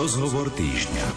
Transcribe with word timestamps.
Rozhovor 0.00 0.48
týždňa. 0.56 1.12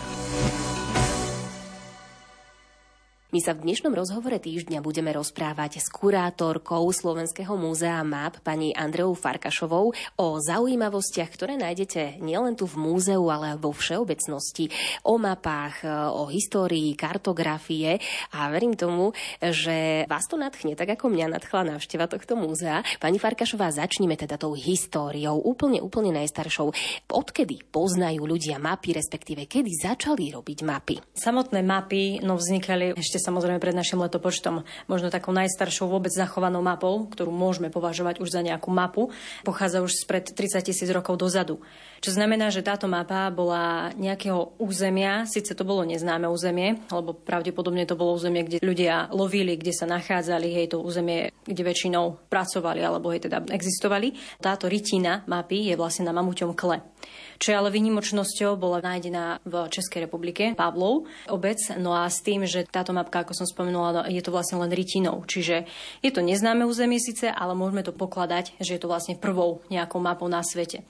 My 3.34 3.42
sa 3.42 3.58
v 3.58 3.66
dnešnom 3.66 3.98
rozhovore 3.98 4.38
týždňa 4.38 4.86
budeme 4.86 5.10
rozprávať 5.10 5.82
s 5.82 5.90
kurátorkou 5.90 6.86
Slovenského 6.94 7.58
múzea 7.58 7.98
MAP 8.06 8.46
pani 8.46 8.78
Andreou 8.78 9.18
Farkašovou 9.18 9.90
o 10.22 10.28
zaujímavostiach, 10.38 11.34
ktoré 11.34 11.58
nájdete 11.58 12.22
nielen 12.22 12.54
tu 12.54 12.70
v 12.70 12.78
múzeu, 12.78 13.26
ale 13.34 13.58
vo 13.58 13.74
všeobecnosti, 13.74 14.70
o 15.02 15.18
mapách, 15.18 15.82
o 16.14 16.30
histórii, 16.30 16.94
kartografie 16.94 17.98
a 18.38 18.54
verím 18.54 18.78
tomu, 18.78 19.18
že 19.42 20.06
vás 20.06 20.30
to 20.30 20.38
nadchne, 20.38 20.78
tak 20.78 20.94
ako 20.94 21.10
mňa 21.10 21.34
nadchla 21.34 21.74
návšteva 21.74 22.06
tohto 22.06 22.38
múzea. 22.38 22.86
Pani 23.02 23.18
Farkašová, 23.18 23.74
začneme 23.74 24.14
teda 24.14 24.38
tou 24.38 24.54
históriou, 24.54 25.42
úplne, 25.42 25.82
úplne 25.82 26.14
najstaršou. 26.22 26.70
Odkedy 27.10 27.66
poznajú 27.74 28.30
ľudia 28.30 28.62
mapy, 28.62 28.94
respektíve 28.94 29.50
kedy 29.50 29.74
začali 29.74 30.30
robiť 30.30 30.60
mapy? 30.62 31.02
Samotné 31.18 31.66
mapy 31.66 32.22
no, 32.22 32.38
vznikali 32.38 32.94
ešte 32.94 33.23
samozrejme 33.24 33.64
pred 33.64 33.72
našim 33.72 34.04
letopočtom. 34.04 34.68
Možno 34.92 35.08
takou 35.08 35.32
najstaršou 35.32 35.88
vôbec 35.88 36.12
zachovanou 36.12 36.60
mapou, 36.60 37.08
ktorú 37.08 37.32
môžeme 37.32 37.72
považovať 37.72 38.20
už 38.20 38.28
za 38.36 38.44
nejakú 38.44 38.68
mapu, 38.68 39.16
pochádza 39.48 39.80
už 39.80 40.04
spred 40.04 40.36
30 40.36 40.60
tisíc 40.60 40.90
rokov 40.92 41.16
dozadu. 41.16 41.64
Čo 42.04 42.20
znamená, 42.20 42.52
že 42.52 42.60
táto 42.68 42.92
mapa 42.92 43.32
bola 43.32 43.96
nejakého 43.96 44.60
územia, 44.60 45.24
síce 45.24 45.56
to 45.56 45.64
bolo 45.64 45.88
neznáme 45.88 46.28
územie, 46.28 46.84
lebo 46.92 47.16
pravdepodobne 47.16 47.88
to 47.88 47.96
bolo 47.96 48.20
územie, 48.20 48.44
kde 48.44 48.60
ľudia 48.60 49.08
lovili, 49.16 49.56
kde 49.56 49.72
sa 49.72 49.88
nachádzali, 49.88 50.52
hej, 50.52 50.76
to 50.76 50.84
územie, 50.84 51.32
kde 51.48 51.64
väčšinou 51.64 52.28
pracovali 52.28 52.84
alebo 52.84 53.08
hej, 53.16 53.32
teda 53.32 53.48
existovali. 53.48 54.20
Táto 54.44 54.68
rytina 54.68 55.24
mapy 55.32 55.72
je 55.72 55.80
vlastne 55.80 56.04
na 56.04 56.12
mamuťom 56.12 56.52
kle. 56.52 56.84
Čo 57.44 57.60
ale 57.60 57.76
výnimočnosťou, 57.76 58.56
bola 58.56 58.80
nájdená 58.80 59.44
v 59.44 59.68
Českej 59.68 60.08
republike 60.08 60.56
Pavlov 60.56 61.12
obec, 61.28 61.60
no 61.76 61.92
a 61.92 62.08
s 62.08 62.24
tým, 62.24 62.48
že 62.48 62.64
táto 62.64 62.96
mapka, 62.96 63.28
ako 63.28 63.36
som 63.36 63.44
spomenula, 63.44 63.90
no, 63.92 64.02
je 64.08 64.24
to 64.24 64.32
vlastne 64.32 64.64
len 64.64 64.72
rytinou. 64.72 65.28
Čiže 65.28 65.68
je 66.00 66.12
to 66.16 66.24
neznáme 66.24 66.64
územie 66.64 67.04
síce, 67.04 67.28
ale 67.28 67.52
môžeme 67.52 67.84
to 67.84 67.92
pokladať, 67.92 68.56
že 68.64 68.80
je 68.80 68.80
to 68.80 68.88
vlastne 68.88 69.20
prvou 69.20 69.60
nejakou 69.68 70.00
mapou 70.00 70.32
na 70.32 70.40
svete. 70.40 70.88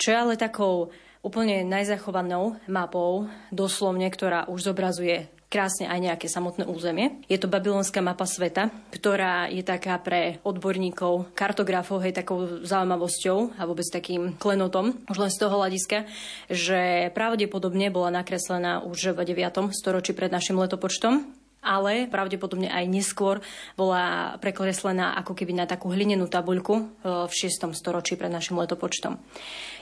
Čo 0.00 0.08
je 0.08 0.16
ale 0.16 0.40
takou 0.40 0.88
úplne 1.20 1.68
najzachovanou 1.68 2.56
mapou, 2.64 3.28
doslovne, 3.52 4.08
ktorá 4.08 4.48
už 4.48 4.72
zobrazuje 4.72 5.28
krásne 5.50 5.90
aj 5.90 5.98
nejaké 5.98 6.30
samotné 6.30 6.64
územie. 6.70 7.20
Je 7.26 7.34
to 7.34 7.50
babylonská 7.50 7.98
mapa 7.98 8.22
sveta, 8.24 8.70
ktorá 8.94 9.50
je 9.50 9.66
taká 9.66 9.98
pre 9.98 10.38
odborníkov, 10.46 11.34
kartografov, 11.34 12.06
hej, 12.06 12.14
takou 12.14 12.62
zaujímavosťou 12.62 13.58
a 13.58 13.66
vôbec 13.66 13.84
takým 13.90 14.38
klenotom, 14.38 14.94
už 15.10 15.18
len 15.18 15.30
z 15.34 15.42
toho 15.42 15.58
hľadiska, 15.58 16.06
že 16.46 17.10
pravdepodobne 17.12 17.90
bola 17.90 18.22
nakreslená 18.22 18.86
už 18.86 19.18
v 19.18 19.26
9. 19.26 19.74
storočí 19.74 20.14
pred 20.14 20.30
našim 20.30 20.54
letopočtom 20.54 21.40
ale 21.60 22.08
pravdepodobne 22.08 22.72
aj 22.72 22.88
neskôr 22.88 23.44
bola 23.76 24.36
prekreslená 24.40 25.16
ako 25.20 25.36
keby 25.36 25.52
na 25.52 25.68
takú 25.68 25.92
hlinenú 25.92 26.26
tabuľku 26.26 26.74
e, 26.80 26.82
v 27.28 27.32
6. 27.32 27.76
storočí 27.76 28.16
pred 28.16 28.32
našim 28.32 28.56
letopočtom. 28.56 29.20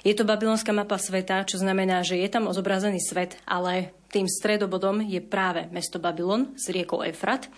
Je 0.03 0.15
to 0.15 0.27
babylonská 0.27 0.75
mapa 0.75 0.99
sveta, 0.99 1.47
čo 1.47 1.59
znamená, 1.59 2.03
že 2.03 2.19
je 2.19 2.29
tam 2.31 2.51
zobrazený 2.51 2.99
svet, 2.99 3.39
ale 3.47 3.95
tým 4.09 4.25
stredobodom 4.25 5.05
je 5.05 5.21
práve 5.21 5.69
mesto 5.69 6.01
Babylon 6.01 6.57
s 6.57 6.73
riekou 6.73 7.05
Efrat. 7.05 7.53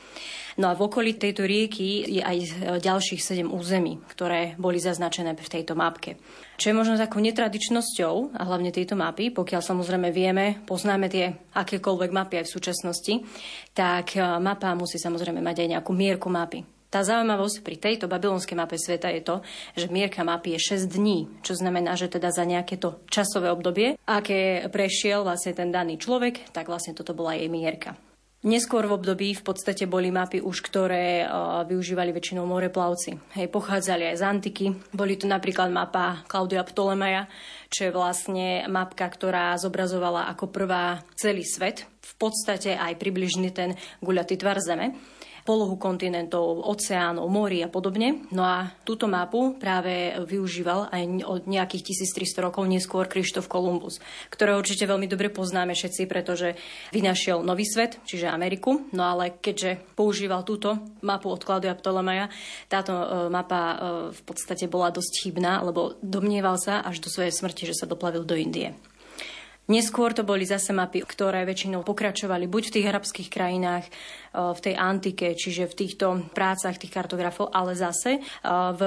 No 0.58 0.66
a 0.66 0.74
v 0.74 0.90
okolí 0.90 1.14
tejto 1.14 1.46
rieky 1.46 2.18
je 2.18 2.22
aj 2.26 2.38
e, 2.42 2.48
ďalších 2.82 3.22
sedem 3.22 3.48
území, 3.54 4.02
ktoré 4.10 4.58
boli 4.58 4.82
zaznačené 4.82 5.38
v 5.38 5.46
tejto 5.46 5.78
mapke. 5.78 6.18
Čo 6.58 6.74
je 6.74 6.78
možno 6.78 6.98
takou 6.98 7.22
netradičnosťou, 7.22 8.34
a 8.34 8.42
hlavne 8.44 8.74
tejto 8.74 8.98
mapy, 8.98 9.30
pokiaľ 9.30 9.62
samozrejme 9.62 10.10
vieme, 10.10 10.58
poznáme 10.66 11.06
tie 11.06 11.38
akékoľvek 11.54 12.10
mapy 12.10 12.42
aj 12.42 12.46
v 12.50 12.54
súčasnosti, 12.58 13.14
tak 13.72 14.18
e, 14.18 14.20
mapa 14.42 14.74
musí 14.74 14.98
samozrejme 14.98 15.38
mať 15.38 15.64
aj 15.64 15.68
nejakú 15.78 15.94
mierku 15.94 16.26
mapy. 16.26 16.79
Tá 16.90 17.06
zaujímavosť 17.06 17.62
pri 17.62 17.78
tejto 17.78 18.10
babylonskej 18.10 18.58
mape 18.58 18.74
sveta 18.74 19.14
je 19.14 19.22
to, 19.22 19.36
že 19.78 19.86
mierka 19.94 20.26
mapy 20.26 20.58
je 20.58 20.74
6 20.74 20.90
dní, 20.90 21.30
čo 21.46 21.54
znamená, 21.54 21.94
že 21.94 22.10
teda 22.10 22.34
za 22.34 22.42
nejaké 22.42 22.82
to 22.82 22.98
časové 23.06 23.46
obdobie, 23.54 23.94
aké 24.10 24.66
prešiel 24.66 25.22
vlastne 25.22 25.54
ten 25.54 25.70
daný 25.70 26.02
človek, 26.02 26.50
tak 26.50 26.66
vlastne 26.66 26.90
toto 26.90 27.14
bola 27.14 27.38
jej 27.38 27.46
mierka. 27.46 27.94
Neskôr 28.40 28.88
v 28.88 28.96
období 28.96 29.36
v 29.36 29.44
podstate 29.44 29.84
boli 29.84 30.08
mapy 30.08 30.40
už, 30.40 30.64
ktoré 30.64 31.28
uh, 31.28 31.60
využívali 31.68 32.08
väčšinou 32.10 32.48
moreplavci. 32.48 33.36
Hej, 33.36 33.52
pochádzali 33.52 34.10
aj 34.10 34.16
z 34.16 34.24
antiky. 34.24 34.66
Boli 34.96 35.20
tu 35.20 35.28
napríklad 35.28 35.68
mapa 35.68 36.24
Klaudia 36.24 36.64
Ptolemaja, 36.64 37.28
čo 37.68 37.86
je 37.86 37.92
vlastne 37.92 38.64
mapka, 38.64 39.04
ktorá 39.04 39.52
zobrazovala 39.60 40.24
ako 40.32 40.48
prvá 40.48 41.04
celý 41.20 41.44
svet. 41.44 41.84
V 42.00 42.14
podstate 42.16 42.80
aj 42.80 42.96
približný 42.96 43.52
ten 43.52 43.76
guľatý 44.00 44.40
tvar 44.40 44.56
Zeme 44.64 45.19
polohu 45.44 45.76
kontinentov, 45.80 46.64
oceánov, 46.64 47.26
morí 47.28 47.64
a 47.64 47.68
podobne. 47.68 48.24
No 48.30 48.44
a 48.44 48.70
túto 48.84 49.06
mapu 49.08 49.56
práve 49.56 50.14
využíval 50.24 50.92
aj 50.92 51.02
od 51.24 51.40
nejakých 51.48 51.94
1300 51.96 52.46
rokov 52.46 52.64
neskôr 52.68 53.08
Krištof 53.08 53.48
Kolumbus, 53.48 53.98
ktorého 54.28 54.60
určite 54.60 54.84
veľmi 54.84 55.08
dobre 55.08 55.32
poznáme 55.32 55.72
všetci, 55.72 56.06
pretože 56.10 56.58
vynašiel 56.92 57.42
nový 57.42 57.64
svet, 57.64 58.02
čiže 58.04 58.28
Ameriku. 58.28 58.88
No 58.92 59.06
ale 59.06 59.38
keďže 59.38 59.80
používal 59.94 60.44
túto 60.44 60.76
mapu 61.00 61.32
od 61.32 61.42
Klaudia 61.42 61.76
Ptolemaja, 61.76 62.28
táto 62.68 62.92
e, 62.92 63.06
mapa 63.32 63.60
e, 63.60 63.76
v 64.12 64.20
podstate 64.26 64.66
bola 64.66 64.92
dosť 64.92 65.26
chybná, 65.26 65.62
lebo 65.64 65.96
domnieval 66.04 66.58
sa 66.60 66.82
až 66.84 67.00
do 67.00 67.08
svojej 67.08 67.32
smrti, 67.32 67.70
že 67.70 67.78
sa 67.78 67.88
doplavil 67.88 68.26
do 68.26 68.36
Indie. 68.36 68.89
Neskôr 69.70 70.10
to 70.10 70.26
boli 70.26 70.42
zase 70.42 70.74
mapy, 70.74 71.06
ktoré 71.06 71.46
väčšinou 71.46 71.86
pokračovali 71.86 72.50
buď 72.50 72.62
v 72.66 72.74
tých 72.74 72.88
arabských 72.90 73.28
krajinách, 73.30 73.86
e, 73.86 73.90
v 74.34 74.58
tej 74.58 74.74
antike, 74.74 75.38
čiže 75.38 75.70
v 75.70 75.78
týchto 75.78 76.06
prácach 76.34 76.74
tých 76.74 76.90
kartografov, 76.90 77.54
ale 77.54 77.78
zase 77.78 78.18
e, 78.18 78.20
v 78.50 78.82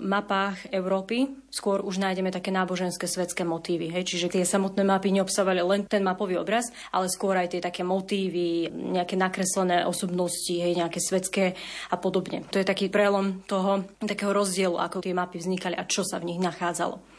mapách 0.00 0.72
Európy 0.72 1.28
skôr 1.52 1.84
už 1.84 2.00
nájdeme 2.00 2.32
také 2.32 2.48
náboženské 2.48 3.04
svetské 3.04 3.44
motívy. 3.44 3.92
Hej? 3.92 4.08
Čiže 4.08 4.40
tie 4.40 4.48
samotné 4.48 4.88
mapy 4.88 5.12
neobsahovali 5.12 5.60
len 5.60 5.80
ten 5.84 6.00
mapový 6.00 6.40
obraz, 6.40 6.72
ale 6.96 7.12
skôr 7.12 7.36
aj 7.36 7.52
tie 7.52 7.60
také 7.60 7.84
motívy, 7.84 8.72
nejaké 8.72 9.20
nakreslené 9.20 9.84
osobnosti, 9.84 10.56
hej, 10.56 10.80
nejaké 10.80 10.96
svetské 10.96 11.52
a 11.92 11.96
podobne. 12.00 12.40
To 12.48 12.56
je 12.56 12.64
taký 12.64 12.88
prelom 12.88 13.44
toho 13.44 13.84
takého 14.00 14.32
rozdielu, 14.32 14.80
ako 14.80 15.04
tie 15.04 15.12
mapy 15.12 15.44
vznikali 15.44 15.76
a 15.76 15.84
čo 15.84 16.08
sa 16.08 16.16
v 16.16 16.32
nich 16.32 16.40
nachádzalo. 16.40 17.15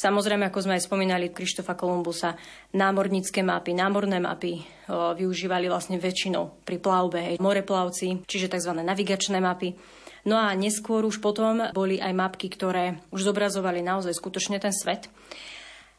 Samozrejme, 0.00 0.48
ako 0.48 0.64
sme 0.64 0.80
aj 0.80 0.88
spomínali 0.88 1.28
Krištofa 1.28 1.76
Kolumbusa, 1.76 2.32
námornícke 2.72 3.44
mapy, 3.44 3.76
námorné 3.76 4.16
mapy 4.16 4.56
o, 4.56 5.12
využívali 5.12 5.68
vlastne 5.68 6.00
väčšinou 6.00 6.64
pri 6.64 6.80
plavbe, 6.80 7.20
hej, 7.20 7.36
moreplavci, 7.36 8.24
čiže 8.24 8.48
tzv. 8.48 8.80
navigačné 8.80 9.44
mapy. 9.44 9.76
No 10.24 10.40
a 10.40 10.56
neskôr 10.56 11.04
už 11.04 11.20
potom 11.20 11.68
boli 11.76 12.00
aj 12.00 12.16
mapky, 12.16 12.48
ktoré 12.48 13.04
už 13.12 13.28
zobrazovali 13.28 13.84
naozaj 13.84 14.16
skutočne 14.16 14.56
ten 14.56 14.72
svet 14.72 15.12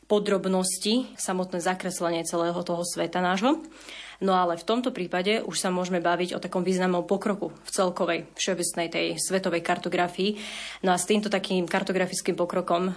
podrobnosti, 0.10 1.14
samotné 1.22 1.62
zakreslenie 1.62 2.26
celého 2.26 2.58
toho 2.66 2.82
sveta 2.82 3.22
nášho. 3.22 3.62
No 4.22 4.34
ale 4.34 4.58
v 4.58 4.66
tomto 4.66 4.90
prípade 4.90 5.46
už 5.46 5.62
sa 5.62 5.70
môžeme 5.70 6.02
baviť 6.02 6.34
o 6.34 6.42
takom 6.42 6.66
významnom 6.66 7.06
pokroku 7.06 7.54
v 7.54 7.70
celkovej 7.70 8.20
všeobecnej 8.34 8.88
tej 8.90 9.06
svetovej 9.22 9.62
kartografii. 9.62 10.42
No 10.86 10.90
a 10.94 10.98
s 10.98 11.06
týmto 11.06 11.30
takým 11.30 11.70
kartografickým 11.70 12.34
pokrokom 12.34 12.94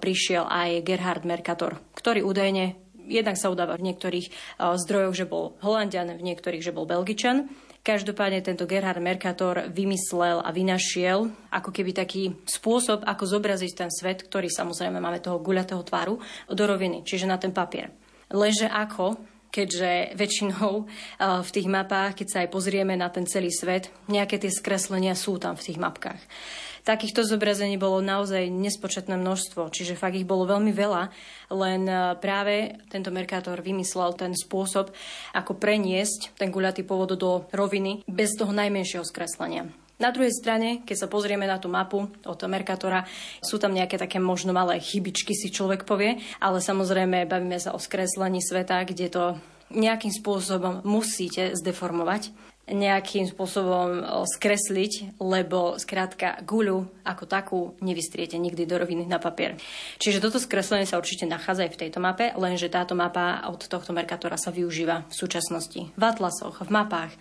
prišiel 0.00 0.48
aj 0.48 0.80
Gerhard 0.88 1.28
Mercator, 1.28 1.76
ktorý 1.92 2.24
údajne 2.24 2.80
jednak 3.04 3.36
sa 3.36 3.52
udáva 3.52 3.76
v 3.76 3.92
niektorých 3.92 4.56
zdrojoch, 4.56 5.12
že 5.12 5.28
bol 5.28 5.60
Holandian, 5.60 6.08
v 6.16 6.24
niektorých, 6.24 6.64
že 6.64 6.72
bol 6.72 6.88
Belgičan. 6.88 7.52
Každopádne 7.84 8.40
tento 8.40 8.64
Gerhard 8.64 8.96
Mercator 8.96 9.68
vymyslel 9.68 10.40
a 10.40 10.48
vynašiel 10.48 11.28
ako 11.52 11.68
keby 11.68 11.92
taký 11.92 12.32
spôsob, 12.48 13.04
ako 13.04 13.28
zobraziť 13.28 13.72
ten 13.76 13.92
svet, 13.92 14.24
ktorý 14.24 14.48
samozrejme 14.48 15.04
máme 15.04 15.20
toho 15.20 15.36
guľatého 15.36 15.84
tvaru, 15.84 16.16
do 16.48 16.64
roviny, 16.64 17.04
čiže 17.04 17.28
na 17.28 17.36
ten 17.36 17.52
papier. 17.52 17.92
Leže 18.32 18.72
ako, 18.72 19.20
keďže 19.52 20.16
väčšinou 20.16 20.88
v 21.44 21.50
tých 21.52 21.68
mapách, 21.68 22.24
keď 22.24 22.26
sa 22.32 22.38
aj 22.40 22.48
pozrieme 22.56 22.96
na 22.96 23.12
ten 23.12 23.28
celý 23.28 23.52
svet, 23.52 23.92
nejaké 24.08 24.40
tie 24.40 24.48
skreslenia 24.48 25.12
sú 25.12 25.36
tam 25.36 25.52
v 25.52 25.68
tých 25.68 25.76
mapkách. 25.76 26.24
Takýchto 26.84 27.24
zobrazení 27.24 27.80
bolo 27.80 28.04
naozaj 28.04 28.52
nespočetné 28.52 29.16
množstvo, 29.16 29.72
čiže 29.72 29.96
fakt 29.96 30.20
ich 30.20 30.28
bolo 30.28 30.44
veľmi 30.44 30.68
veľa, 30.68 31.08
len 31.48 31.88
e, 31.88 32.12
práve 32.20 32.76
tento 32.92 33.08
Mercator 33.08 33.56
vymyslel 33.64 34.12
ten 34.12 34.36
spôsob, 34.36 34.92
ako 35.32 35.56
preniesť 35.56 36.36
ten 36.36 36.52
guľatý 36.52 36.84
pôvod 36.84 37.16
do 37.16 37.48
roviny 37.56 38.04
bez 38.04 38.36
toho 38.36 38.52
najmenšieho 38.52 39.00
skreslenia. 39.00 39.64
Na 39.96 40.12
druhej 40.12 40.36
strane, 40.36 40.84
keď 40.84 41.06
sa 41.06 41.08
pozrieme 41.08 41.48
na 41.48 41.56
tú 41.56 41.72
mapu 41.72 42.04
od 42.04 42.40
Mercatora, 42.44 43.08
sú 43.40 43.56
tam 43.56 43.72
nejaké 43.72 43.96
také 43.96 44.20
možno 44.20 44.52
malé 44.52 44.76
chybičky, 44.76 45.32
si 45.32 45.48
človek 45.48 45.88
povie, 45.88 46.20
ale 46.36 46.60
samozrejme 46.60 47.24
bavíme 47.24 47.56
sa 47.56 47.72
o 47.72 47.80
skreslení 47.80 48.44
sveta, 48.44 48.84
kde 48.84 49.08
to 49.08 49.24
nejakým 49.72 50.12
spôsobom 50.12 50.84
musíte 50.84 51.56
zdeformovať 51.56 52.53
nejakým 52.64 53.28
spôsobom 53.28 54.24
skresliť, 54.24 55.20
lebo 55.20 55.76
skrátka 55.76 56.40
guľu 56.48 56.88
ako 57.04 57.24
takú 57.28 57.60
nevystriete 57.84 58.40
nikdy 58.40 58.64
do 58.64 58.80
roviny 58.80 59.04
na 59.04 59.20
papier. 59.20 59.60
Čiže 60.00 60.24
toto 60.24 60.40
skreslenie 60.40 60.88
sa 60.88 60.96
určite 60.96 61.28
nachádza 61.28 61.68
aj 61.68 61.72
v 61.76 61.80
tejto 61.84 62.00
mape, 62.00 62.32
lenže 62.40 62.72
táto 62.72 62.96
mapa 62.96 63.44
od 63.52 63.60
tohto 63.68 63.92
Mercatora 63.92 64.40
sa 64.40 64.48
využíva 64.48 65.04
v 65.04 65.14
súčasnosti 65.14 65.92
v 65.92 66.02
atlasoch, 66.02 66.64
v 66.64 66.70
mapách, 66.72 67.12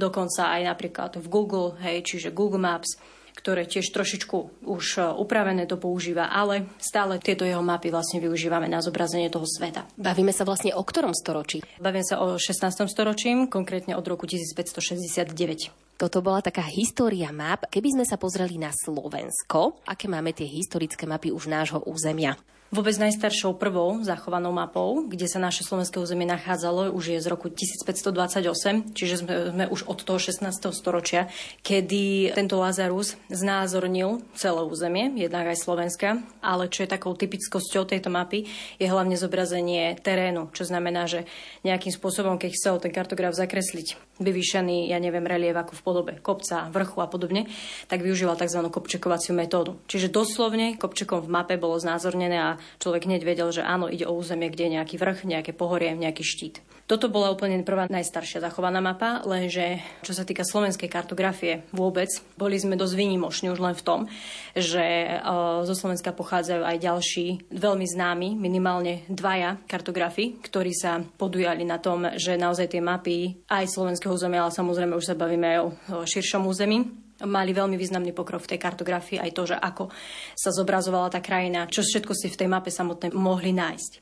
dokonca 0.00 0.56
aj 0.56 0.62
napríklad 0.72 1.12
v 1.20 1.26
Google, 1.28 1.76
hej, 1.84 2.08
čiže 2.08 2.32
Google 2.32 2.64
Maps, 2.64 2.96
ktoré 3.38 3.70
tiež 3.70 3.94
trošičku 3.94 4.66
už 4.66 4.84
e, 4.98 5.00
upravené 5.14 5.70
to 5.70 5.78
používa, 5.78 6.26
ale 6.26 6.66
stále 6.82 7.22
tieto 7.22 7.46
jeho 7.46 7.62
mapy 7.62 7.94
vlastne 7.94 8.18
využívame 8.18 8.66
na 8.66 8.82
zobrazenie 8.82 9.30
toho 9.30 9.46
sveta. 9.46 9.86
Bavíme 9.94 10.34
sa 10.34 10.42
vlastne 10.42 10.74
o 10.74 10.82
ktorom 10.82 11.14
storočí? 11.14 11.62
Bavíme 11.78 12.02
sa 12.02 12.18
o 12.18 12.34
16. 12.34 12.90
storočí, 12.90 13.30
konkrétne 13.46 13.94
od 13.94 14.02
roku 14.02 14.26
1569. 14.26 15.70
Toto 15.94 16.18
bola 16.18 16.42
taká 16.42 16.66
história 16.66 17.30
map. 17.30 17.70
Keby 17.70 17.98
sme 17.98 18.04
sa 18.06 18.18
pozreli 18.18 18.58
na 18.58 18.74
Slovensko, 18.74 19.82
aké 19.86 20.10
máme 20.10 20.34
tie 20.34 20.46
historické 20.46 21.06
mapy 21.06 21.30
už 21.30 21.46
nášho 21.46 21.82
územia? 21.86 22.34
Vôbec 22.68 23.00
najstaršou 23.00 23.56
prvou 23.56 24.04
zachovanou 24.04 24.52
mapou, 24.52 25.08
kde 25.08 25.24
sa 25.24 25.40
naše 25.40 25.64
slovenské 25.64 25.96
územie 26.04 26.28
nachádzalo, 26.28 26.92
už 26.92 27.16
je 27.16 27.24
z 27.24 27.26
roku 27.32 27.48
1528, 27.48 28.92
čiže 28.92 29.24
sme, 29.24 29.34
sme 29.56 29.64
už 29.72 29.88
od 29.88 30.04
toho 30.04 30.20
16. 30.20 30.44
storočia, 30.76 31.32
kedy 31.64 32.36
tento 32.36 32.60
Lazarus 32.60 33.16
znázornil 33.32 34.20
celé 34.36 34.60
územie, 34.68 35.16
jednak 35.16 35.48
aj 35.48 35.64
Slovenska, 35.64 36.20
ale 36.44 36.68
čo 36.68 36.84
je 36.84 36.92
takou 36.92 37.16
typickosťou 37.16 37.88
tejto 37.88 38.12
mapy, 38.12 38.44
je 38.76 38.84
hlavne 38.84 39.16
zobrazenie 39.16 39.96
terénu, 40.04 40.52
čo 40.52 40.68
znamená, 40.68 41.08
že 41.08 41.24
nejakým 41.64 41.96
spôsobom, 41.96 42.36
keď 42.36 42.50
chcel 42.52 42.74
ten 42.84 42.92
kartograf 42.92 43.32
zakresliť 43.32 43.96
vyvýšený, 44.20 44.92
ja 44.92 45.00
neviem, 45.00 45.24
relief 45.24 45.56
ako 45.56 45.72
v 45.72 45.84
podobe 45.88 46.12
kopca, 46.20 46.68
vrchu 46.68 47.00
a 47.00 47.08
podobne, 47.08 47.48
tak 47.88 48.04
využíval 48.04 48.36
tzv. 48.36 48.60
kopčekovaciu 48.68 49.32
metódu. 49.32 49.80
Čiže 49.88 50.12
doslovne 50.12 50.76
kopčekom 50.76 51.24
v 51.24 51.32
mape 51.32 51.56
bolo 51.56 51.80
znázornené 51.80 52.36
a 52.36 52.57
človek 52.78 53.08
hneď 53.08 53.22
vedel, 53.24 53.48
že 53.50 53.64
áno, 53.64 53.88
ide 53.88 54.04
o 54.04 54.14
územie, 54.14 54.52
kde 54.52 54.68
je 54.68 54.74
nejaký 54.80 54.96
vrch, 55.00 55.24
nejaké 55.24 55.52
pohorie, 55.56 55.94
nejaký 55.94 56.22
štít. 56.24 56.62
Toto 56.88 57.12
bola 57.12 57.28
úplne 57.28 57.60
prvá 57.68 57.84
najstaršia 57.84 58.40
zachovaná 58.40 58.80
mapa, 58.80 59.20
lenže 59.28 59.76
čo 60.00 60.16
sa 60.16 60.24
týka 60.24 60.40
slovenskej 60.40 60.88
kartografie 60.88 61.68
vôbec, 61.68 62.08
boli 62.40 62.56
sme 62.56 62.80
dosť 62.80 62.96
vynimoční 62.96 63.52
už 63.52 63.60
len 63.60 63.76
v 63.76 63.84
tom, 63.84 64.00
že 64.56 65.20
zo 65.68 65.74
Slovenska 65.76 66.16
pochádzajú 66.16 66.64
aj 66.64 66.80
ďalší 66.80 67.26
veľmi 67.52 67.84
známi, 67.84 68.28
minimálne 68.40 69.04
dvaja 69.12 69.60
kartografi, 69.68 70.40
ktorí 70.40 70.72
sa 70.72 71.04
podujali 71.04 71.60
na 71.68 71.76
tom, 71.76 72.08
že 72.16 72.40
naozaj 72.40 72.72
tie 72.72 72.80
mapy 72.80 73.36
aj 73.52 73.68
slovenského 73.68 74.16
územia, 74.16 74.48
ale 74.48 74.56
samozrejme 74.56 74.96
už 74.96 75.12
sa 75.12 75.20
bavíme 75.20 75.44
aj 75.44 75.58
o 75.60 75.68
širšom 76.08 76.48
území, 76.48 76.88
mali 77.26 77.50
veľmi 77.50 77.74
významný 77.74 78.14
pokrok 78.14 78.44
v 78.46 78.54
tej 78.54 78.60
kartografii, 78.62 79.18
aj 79.18 79.34
to, 79.34 79.42
že 79.50 79.56
ako 79.58 79.90
sa 80.38 80.50
zobrazovala 80.54 81.10
tá 81.10 81.18
krajina, 81.18 81.66
čo 81.66 81.82
všetko 81.82 82.12
si 82.14 82.30
v 82.30 82.38
tej 82.38 82.48
mape 82.50 82.70
samotné 82.70 83.10
mohli 83.16 83.50
nájsť. 83.50 83.92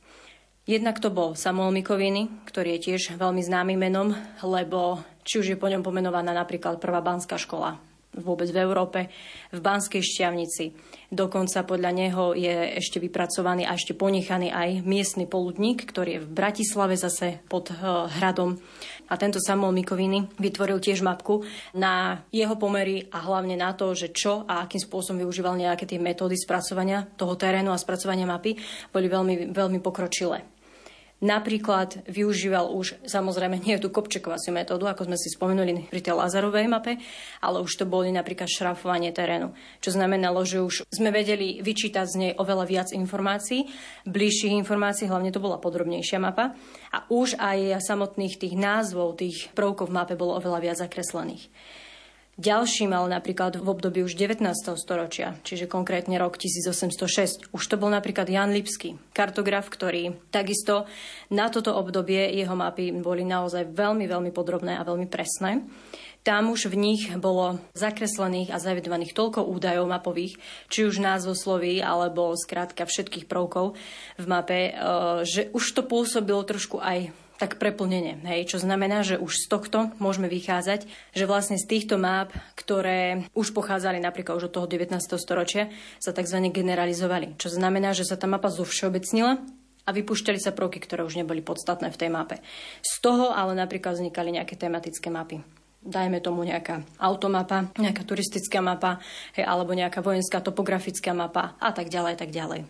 Jednak 0.66 0.98
to 0.98 1.14
bol 1.14 1.38
Samuel 1.38 1.70
Mikoviny, 1.70 2.26
ktorý 2.50 2.74
je 2.76 2.90
tiež 2.90 3.14
veľmi 3.14 3.38
známym 3.38 3.78
menom, 3.78 4.10
lebo 4.42 4.98
či 5.22 5.38
už 5.38 5.54
je 5.54 5.60
po 5.60 5.70
ňom 5.70 5.86
pomenovaná 5.86 6.34
napríklad 6.34 6.82
prvá 6.82 6.98
banská 6.98 7.38
škola 7.38 7.78
vôbec 8.16 8.48
v 8.48 8.64
Európe, 8.64 9.12
v 9.52 9.60
Banskej 9.60 10.00
šťavnici. 10.00 10.72
Dokonca 11.12 11.62
podľa 11.68 11.92
neho 11.92 12.24
je 12.32 12.80
ešte 12.80 12.96
vypracovaný 12.98 13.68
a 13.68 13.76
ešte 13.76 13.92
ponechaný 13.92 14.50
aj 14.50 14.82
miestny 14.82 15.28
poludník, 15.28 15.84
ktorý 15.84 16.18
je 16.18 16.24
v 16.24 16.32
Bratislave 16.32 16.96
zase 16.96 17.44
pod 17.46 17.70
uh, 17.70 18.08
hradom. 18.18 18.56
A 19.06 19.14
tento 19.20 19.38
Samuel 19.38 19.76
Mikoviny 19.76 20.26
vytvoril 20.40 20.82
tiež 20.82 21.04
mapku 21.06 21.46
na 21.76 22.24
jeho 22.34 22.58
pomery 22.58 23.06
a 23.12 23.22
hlavne 23.22 23.54
na 23.54 23.70
to, 23.76 23.94
že 23.94 24.10
čo 24.10 24.42
a 24.48 24.66
akým 24.66 24.82
spôsobom 24.82 25.22
využíval 25.22 25.54
nejaké 25.54 25.86
tie 25.86 26.02
metódy 26.02 26.34
spracovania 26.34 27.06
toho 27.14 27.38
terénu 27.38 27.70
a 27.70 27.78
spracovania 27.78 28.26
mapy, 28.26 28.58
boli 28.90 29.06
veľmi, 29.06 29.54
veľmi 29.54 29.78
pokročilé. 29.84 30.55
Napríklad 31.16 32.04
využíval 32.04 32.68
už, 32.76 33.00
samozrejme 33.08 33.56
nie 33.64 33.80
tú 33.80 33.88
kopčekovaciu 33.88 34.52
metódu, 34.52 34.84
ako 34.84 35.08
sme 35.08 35.16
si 35.16 35.32
spomenuli 35.32 35.88
pri 35.88 36.04
tej 36.04 36.12
Lazarovej 36.12 36.68
mape, 36.68 37.00
ale 37.40 37.64
už 37.64 37.72
to 37.72 37.88
boli 37.88 38.12
napríklad 38.12 38.44
šrafovanie 38.44 39.16
terénu. 39.16 39.56
Čo 39.80 39.96
znamenalo, 39.96 40.44
že 40.44 40.60
už 40.60 40.84
sme 40.92 41.08
vedeli 41.08 41.64
vyčítať 41.64 42.04
z 42.04 42.16
nej 42.20 42.32
oveľa 42.36 42.68
viac 42.68 42.88
informácií, 42.92 43.64
bližších 44.04 44.60
informácií, 44.60 45.08
hlavne 45.08 45.32
to 45.32 45.40
bola 45.40 45.56
podrobnejšia 45.56 46.20
mapa. 46.20 46.52
A 46.92 47.08
už 47.08 47.40
aj 47.40 47.80
samotných 47.80 48.36
tých 48.36 48.52
názvov 48.52 49.16
tých 49.16 49.48
prvkov 49.56 49.88
v 49.88 49.96
mape 49.96 50.20
bolo 50.20 50.36
oveľa 50.36 50.60
viac 50.60 50.76
zakreslených. 50.84 51.48
Ďalším, 52.36 52.92
ale 52.92 53.16
napríklad 53.16 53.56
v 53.56 53.64
období 53.64 54.04
už 54.04 54.12
19. 54.12 54.44
storočia, 54.76 55.40
čiže 55.40 55.64
konkrétne 55.64 56.20
rok 56.20 56.36
1806. 56.36 57.48
Už 57.48 57.62
to 57.64 57.80
bol 57.80 57.88
napríklad 57.88 58.28
Jan 58.28 58.52
Lipský, 58.52 59.00
kartograf, 59.16 59.72
ktorý 59.72 60.20
takisto 60.28 60.84
na 61.32 61.48
toto 61.48 61.72
obdobie 61.72 62.28
jeho 62.36 62.52
mapy 62.52 62.92
boli 63.00 63.24
naozaj 63.24 63.72
veľmi, 63.72 64.04
veľmi 64.04 64.30
podrobné 64.36 64.76
a 64.76 64.84
veľmi 64.84 65.08
presné. 65.08 65.64
Tam 66.28 66.52
už 66.52 66.68
v 66.68 66.76
nich 66.76 67.08
bolo 67.16 67.56
zakreslených 67.72 68.52
a 68.52 68.60
zavedovaných 68.60 69.16
toľko 69.16 69.48
údajov 69.48 69.88
mapových, 69.88 70.36
či 70.68 70.84
už 70.84 71.00
názvosloví, 71.00 71.80
alebo 71.80 72.36
skrátka 72.36 72.84
všetkých 72.84 73.30
prvkov 73.32 73.80
v 74.20 74.26
mape, 74.28 74.60
eh, 74.60 74.72
že 75.24 75.48
už 75.56 75.64
to 75.72 75.88
pôsobilo 75.88 76.44
trošku 76.44 76.84
aj 76.84 77.16
tak 77.36 77.60
preplnenie. 77.60 78.20
Hej, 78.24 78.56
čo 78.56 78.58
znamená, 78.60 79.04
že 79.04 79.20
už 79.20 79.44
z 79.44 79.46
tohto 79.48 79.78
môžeme 80.00 80.26
vychádzať, 80.28 80.88
že 81.12 81.24
vlastne 81.28 81.60
z 81.60 81.68
týchto 81.68 82.00
map, 82.00 82.32
ktoré 82.56 83.28
už 83.36 83.52
pochádzali 83.52 84.00
napríklad 84.00 84.40
už 84.40 84.48
od 84.48 84.54
toho 84.56 84.66
19. 84.68 84.96
storočia, 85.20 85.68
sa 86.00 86.16
tzv. 86.16 86.38
generalizovali. 86.48 87.36
Čo 87.36 87.52
znamená, 87.52 87.92
že 87.92 88.08
sa 88.08 88.16
tá 88.16 88.24
mapa 88.24 88.48
zovšeobecnila 88.48 89.38
a 89.86 89.90
vypúšťali 89.92 90.40
sa 90.40 90.56
prvky, 90.56 90.82
ktoré 90.82 91.04
už 91.06 91.20
neboli 91.20 91.44
podstatné 91.44 91.92
v 91.92 92.00
tej 92.00 92.10
mape. 92.10 92.42
Z 92.82 93.04
toho 93.04 93.30
ale 93.30 93.54
napríklad 93.54 93.94
vznikali 93.94 94.34
nejaké 94.34 94.56
tematické 94.58 95.12
mapy 95.12 95.44
dajme 95.86 96.18
tomu 96.18 96.42
nejaká 96.42 96.82
automapa, 96.98 97.70
nejaká 97.78 98.02
turistická 98.02 98.58
mapa, 98.58 98.98
hej, 99.38 99.46
alebo 99.46 99.70
nejaká 99.70 100.02
vojenská 100.02 100.42
topografická 100.42 101.14
mapa 101.14 101.54
a 101.62 101.70
tak 101.70 101.88
ďalej, 101.88 102.18
tak 102.18 102.34
ďalej. 102.34 102.66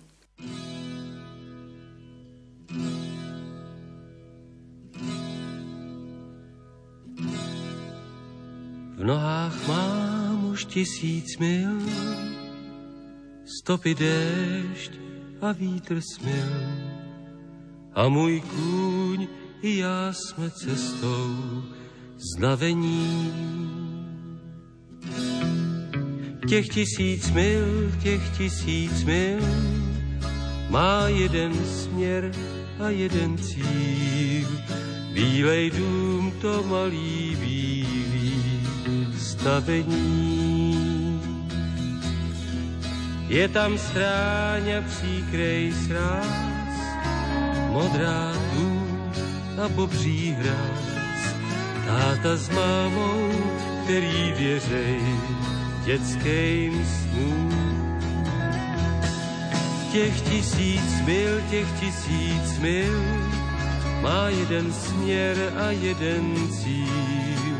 V 8.97 9.05
nohách 9.05 9.69
mám 9.69 10.45
už 10.45 10.65
tisíc 10.65 11.37
mil, 11.37 11.85
stopy 13.45 13.93
déšť 13.95 14.93
a 15.45 15.53
vítr 15.53 16.01
smil. 16.01 16.53
A 17.93 18.09
můj 18.09 18.41
kůň 18.41 19.29
i 19.63 19.77
já 19.77 20.13
jsme 20.13 20.51
cestou 20.51 21.37
znavení. 22.17 23.33
Těch 26.49 26.69
tisíc 26.69 27.31
mil, 27.31 27.93
těch 28.03 28.39
tisíc 28.39 29.05
mil 29.05 29.41
má 30.71 31.09
jeden 31.09 31.53
směr 31.67 32.33
a 32.81 32.89
jeden 32.89 33.39
cíl. 33.39 34.49
Bílej 35.13 35.71
dům 35.71 36.33
to 36.41 36.63
malý 36.63 37.37
bílý 37.41 38.06
stavení. 39.47 41.23
Je 43.31 43.49
tam 43.49 43.79
stráň 43.79 44.65
a 44.75 44.81
příkrej 44.83 45.71
sráz, 45.87 46.75
modrá 47.71 48.35
tu 48.35 48.67
a 49.63 49.69
bobří 49.69 50.35
hráz. 50.35 50.83
Táta 51.87 52.37
s 52.37 52.51
mámou, 52.51 53.31
který 53.85 54.35
věřej 54.39 55.01
dětským 55.85 56.87
snům. 56.87 57.55
Těch 59.93 60.21
tisíc 60.21 60.91
mil, 61.07 61.41
těch 61.51 61.71
tisíc 61.81 62.59
mil, 62.59 62.99
má 64.03 64.29
jeden 64.29 64.73
směr 64.73 65.37
a 65.57 65.71
jeden 65.71 66.35
cíl 66.51 67.56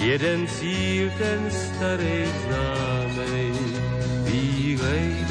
jeden 0.00 0.48
cíl, 0.48 1.10
ten 1.18 1.50
starý 1.50 2.24
známej, 2.44 3.52
bílej 4.24 5.29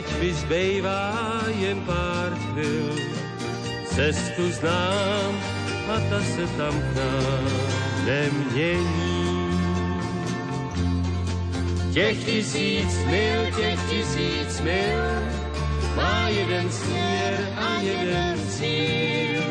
teď 0.00 0.20
mi 0.20 0.32
zbývá 0.32 1.12
jen 1.60 1.80
pár 1.84 2.32
chvil. 2.32 2.96
Cestu 3.84 4.50
znám 4.52 5.40
a 5.92 6.00
ta 6.10 6.20
se 6.20 6.46
tam 6.56 6.72
k 6.72 6.96
nám 6.96 7.44
nemění. 8.06 9.50
Těch 11.92 12.24
tisíc 12.24 13.04
mil, 13.10 13.46
těch 13.56 13.80
tisíc 13.90 14.60
mil, 14.60 15.04
má 15.96 16.28
jeden 16.28 16.70
směr 16.70 17.48
a 17.56 17.80
jeden 17.80 18.38
cíl. 18.48 19.42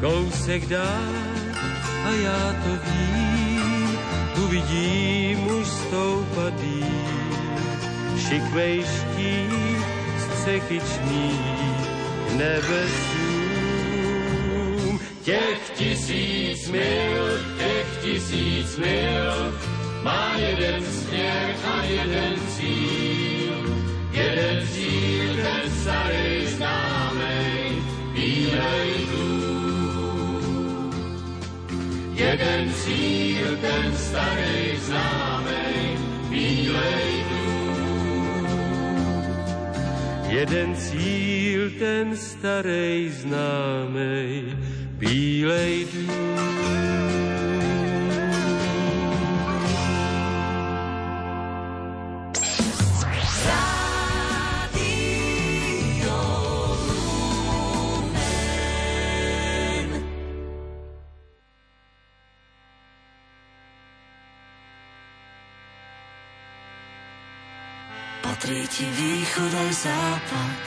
Kousek 0.00 0.66
dál 0.66 1.21
a 2.04 2.10
já 2.10 2.54
to 2.64 2.70
vím, 2.86 3.98
uvidím 4.44 5.46
už 5.46 5.66
stoupat 5.66 6.54
šikvej 8.28 8.84
štít 8.84 9.82
střechyčný 10.18 11.38
nebesům. 12.36 13.52
Těch 15.22 15.70
tisíc 15.74 16.68
mil, 16.68 17.38
těch 17.58 17.86
tisíc 18.02 18.76
mil, 18.76 19.58
má 20.02 20.34
jeden 20.36 20.82
směr 20.84 21.54
a 21.74 21.82
jeden 21.84 22.34
cíl. 22.56 23.76
Jeden 24.12 24.66
cíl, 24.68 25.34
ten 25.36 25.70
starý 25.82 26.46
známej, 26.46 26.71
Jeden 32.22 32.70
cíl, 32.72 33.58
ten 33.58 33.90
starý 33.98 34.78
známej, 34.78 35.98
bílej 36.30 37.12
Jeden 40.28 40.76
cíl, 40.76 41.70
ten 41.78 42.16
starý 42.16 43.10
známej, 43.10 44.54
bílej 44.98 45.86
dům. 45.92 47.11
Patrí 68.42 68.66
ti 68.66 68.90
východ 68.90 69.54
aj 69.54 69.70
západ, 69.86 70.62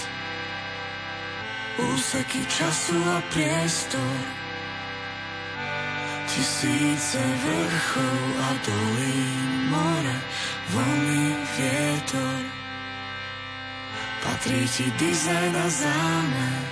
úseky 1.91 2.47
času 2.47 2.95
a 3.03 3.19
priestor. 3.35 4.15
Tisíce 6.23 7.19
vrchov 7.19 8.23
a 8.47 8.49
dolín, 8.63 9.67
more, 9.67 10.17
vlny, 10.71 11.35
vietor. 11.59 12.39
Patrí 14.23 14.63
ti 14.71 14.87
dizajn 14.95 15.53
a 15.59 15.67
zámer, 15.67 16.63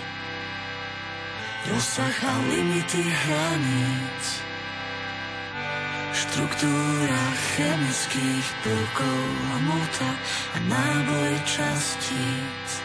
rozsah 1.67 2.15
a 2.15 2.33
limity 2.47 3.03
hraníc 3.03 4.52
štruktúra 6.23 7.23
chemických 7.55 8.47
prvkov 8.63 9.23
a 9.51 9.57
mota 9.67 10.11
a 10.55 10.57
náboj 10.71 11.33
častíc. 11.43 12.82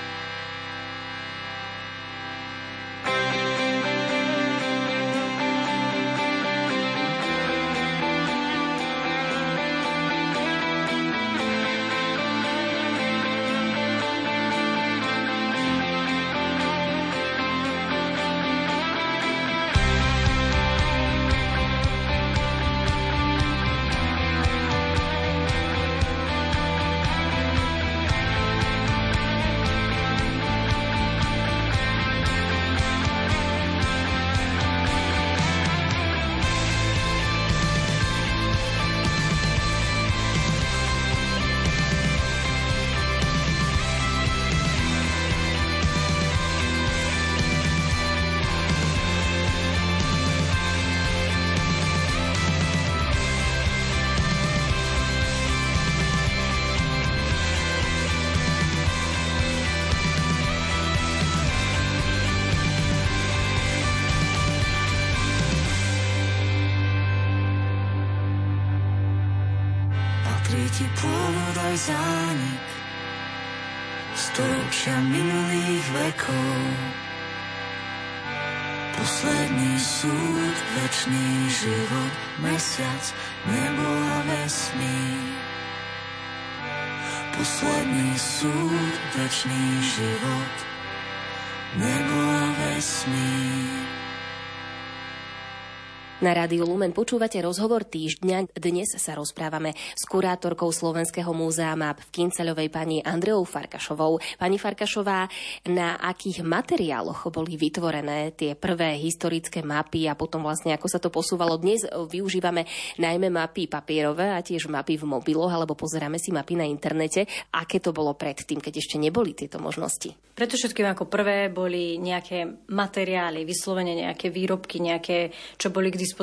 Na 96.29 96.45
Rádiu 96.45 96.69
Lumen 96.69 96.93
počúvate 96.93 97.41
rozhovor 97.41 97.89
týždňa. 97.89 98.53
Dnes 98.53 98.93
sa 99.01 99.17
rozprávame 99.17 99.73
s 99.73 100.05
kurátorkou 100.05 100.69
Slovenského 100.69 101.33
múzea 101.33 101.73
MAP 101.73 102.05
v 102.05 102.13
Kinceľovej 102.21 102.69
pani 102.69 103.01
Andreou 103.01 103.49
Farkašovou. 103.49 104.21
Pani 104.37 104.61
Farkašová, 104.61 105.25
na 105.73 105.97
akých 105.97 106.45
materiáloch 106.45 107.33
boli 107.33 107.57
vytvorené 107.57 108.37
tie 108.37 108.53
prvé 108.61 109.01
historické 109.01 109.65
mapy 109.65 110.05
a 110.05 110.21
potom 110.21 110.45
vlastne 110.45 110.77
ako 110.77 110.89
sa 110.93 111.01
to 111.01 111.09
posúvalo? 111.09 111.57
Dnes 111.57 111.89
využívame 111.89 112.69
najmä 113.01 113.33
mapy 113.33 113.65
papierové 113.65 114.29
a 114.29 114.45
tiež 114.45 114.69
mapy 114.69 115.01
v 115.01 115.09
mobiloch 115.09 115.49
alebo 115.49 115.81
pozeráme 115.81 116.21
si 116.21 116.29
mapy 116.29 116.61
na 116.61 116.69
internete. 116.69 117.25
Aké 117.57 117.81
to 117.81 117.97
bolo 117.97 118.13
predtým, 118.13 118.61
keď 118.61 118.85
ešte 118.85 119.01
neboli 119.01 119.33
tieto 119.33 119.57
možnosti? 119.57 120.13
Preto 120.37 120.61
všetkým 120.61 120.93
ako 120.93 121.09
prvé 121.09 121.49
boli 121.49 121.97
nejaké 121.99 122.69
materiály, 122.69 123.49
vyslovene 123.49 123.97
nejaké 123.97 124.31
výrobky, 124.31 124.79
nejaké, 124.79 125.33
čo 125.57 125.73
boli 125.73 125.89
k 125.89 125.97
dispozícii. 125.97 126.17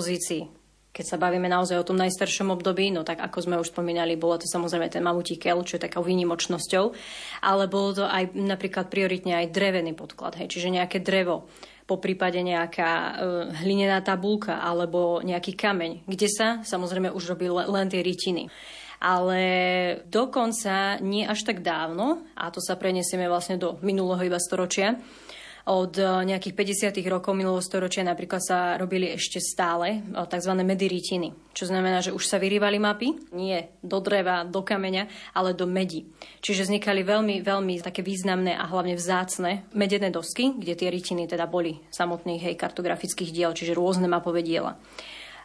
Keď 0.96 1.04
sa 1.12 1.20
bavíme 1.20 1.52
naozaj 1.52 1.76
o 1.76 1.84
tom 1.84 2.00
najstaršom 2.00 2.56
období, 2.56 2.88
no 2.88 3.04
tak 3.04 3.20
ako 3.20 3.44
sme 3.44 3.60
už 3.60 3.76
spomínali, 3.76 4.16
bolo 4.16 4.40
to 4.40 4.48
samozrejme 4.48 4.88
ten 4.88 5.04
mamutí 5.04 5.36
kel, 5.36 5.60
čo 5.68 5.76
je 5.76 5.84
takou 5.84 6.00
výnimočnosťou, 6.08 6.86
ale 7.44 7.68
bolo 7.68 8.00
to 8.00 8.08
aj 8.08 8.32
napríklad 8.32 8.88
prioritne 8.88 9.36
aj 9.36 9.52
drevený 9.52 9.92
podklad, 9.92 10.40
hej, 10.40 10.48
čiže 10.48 10.72
nejaké 10.72 11.04
drevo, 11.04 11.52
po 11.86 12.02
prípade 12.02 12.40
nejaká 12.40 12.92
e, 12.96 13.12
hlinená 13.62 14.02
tabulka 14.02 14.58
alebo 14.64 15.20
nejaký 15.20 15.54
kameň, 15.54 16.08
kde 16.08 16.28
sa 16.32 16.48
samozrejme 16.64 17.12
už 17.12 17.36
robili 17.36 17.52
len 17.52 17.92
tie 17.92 18.02
rytiny. 18.02 18.50
Ale 19.04 19.42
dokonca 20.08 20.98
nie 21.04 21.28
až 21.28 21.44
tak 21.44 21.60
dávno, 21.60 22.24
a 22.34 22.50
to 22.50 22.64
sa 22.64 22.80
prenesieme 22.80 23.28
vlastne 23.28 23.60
do 23.60 23.78
minulého 23.84 24.32
iba 24.32 24.40
storočia, 24.40 24.98
Od 25.66 25.98
e, 25.98 26.06
nejakých 26.30 26.54
50. 26.94 27.02
rokov 27.10 27.34
minulého 27.34 27.58
storočia 27.58 28.06
napríklad 28.06 28.38
sa 28.38 28.78
robili 28.78 29.10
ešte 29.18 29.42
stále 29.42 29.98
e, 29.98 30.00
tzv. 30.14 30.54
mediritiny, 30.62 31.34
čo 31.58 31.66
znamená, 31.66 32.06
že 32.06 32.14
už 32.14 32.22
sa 32.22 32.38
vyrývali 32.38 32.78
mapy, 32.78 33.34
nie 33.34 33.66
do 33.82 33.98
dreva, 33.98 34.46
do 34.46 34.62
kameňa, 34.62 35.34
ale 35.34 35.58
do 35.58 35.66
medi. 35.66 36.06
Čiže 36.46 36.70
vznikali 36.70 37.02
veľmi, 37.02 37.42
veľmi 37.42 37.82
také 37.82 38.06
významné 38.06 38.54
a 38.54 38.70
hlavne 38.70 38.94
vzácne 38.94 39.66
medené 39.74 40.14
dosky, 40.14 40.54
kde 40.54 40.78
tie 40.78 40.94
rytiny 40.94 41.26
teda 41.26 41.50
boli 41.50 41.82
samotných 41.90 42.46
hej, 42.46 42.56
kartografických 42.62 43.34
diel, 43.34 43.58
čiže 43.58 43.74
rôzne 43.74 44.06
mapové 44.06 44.46
diela. 44.46 44.78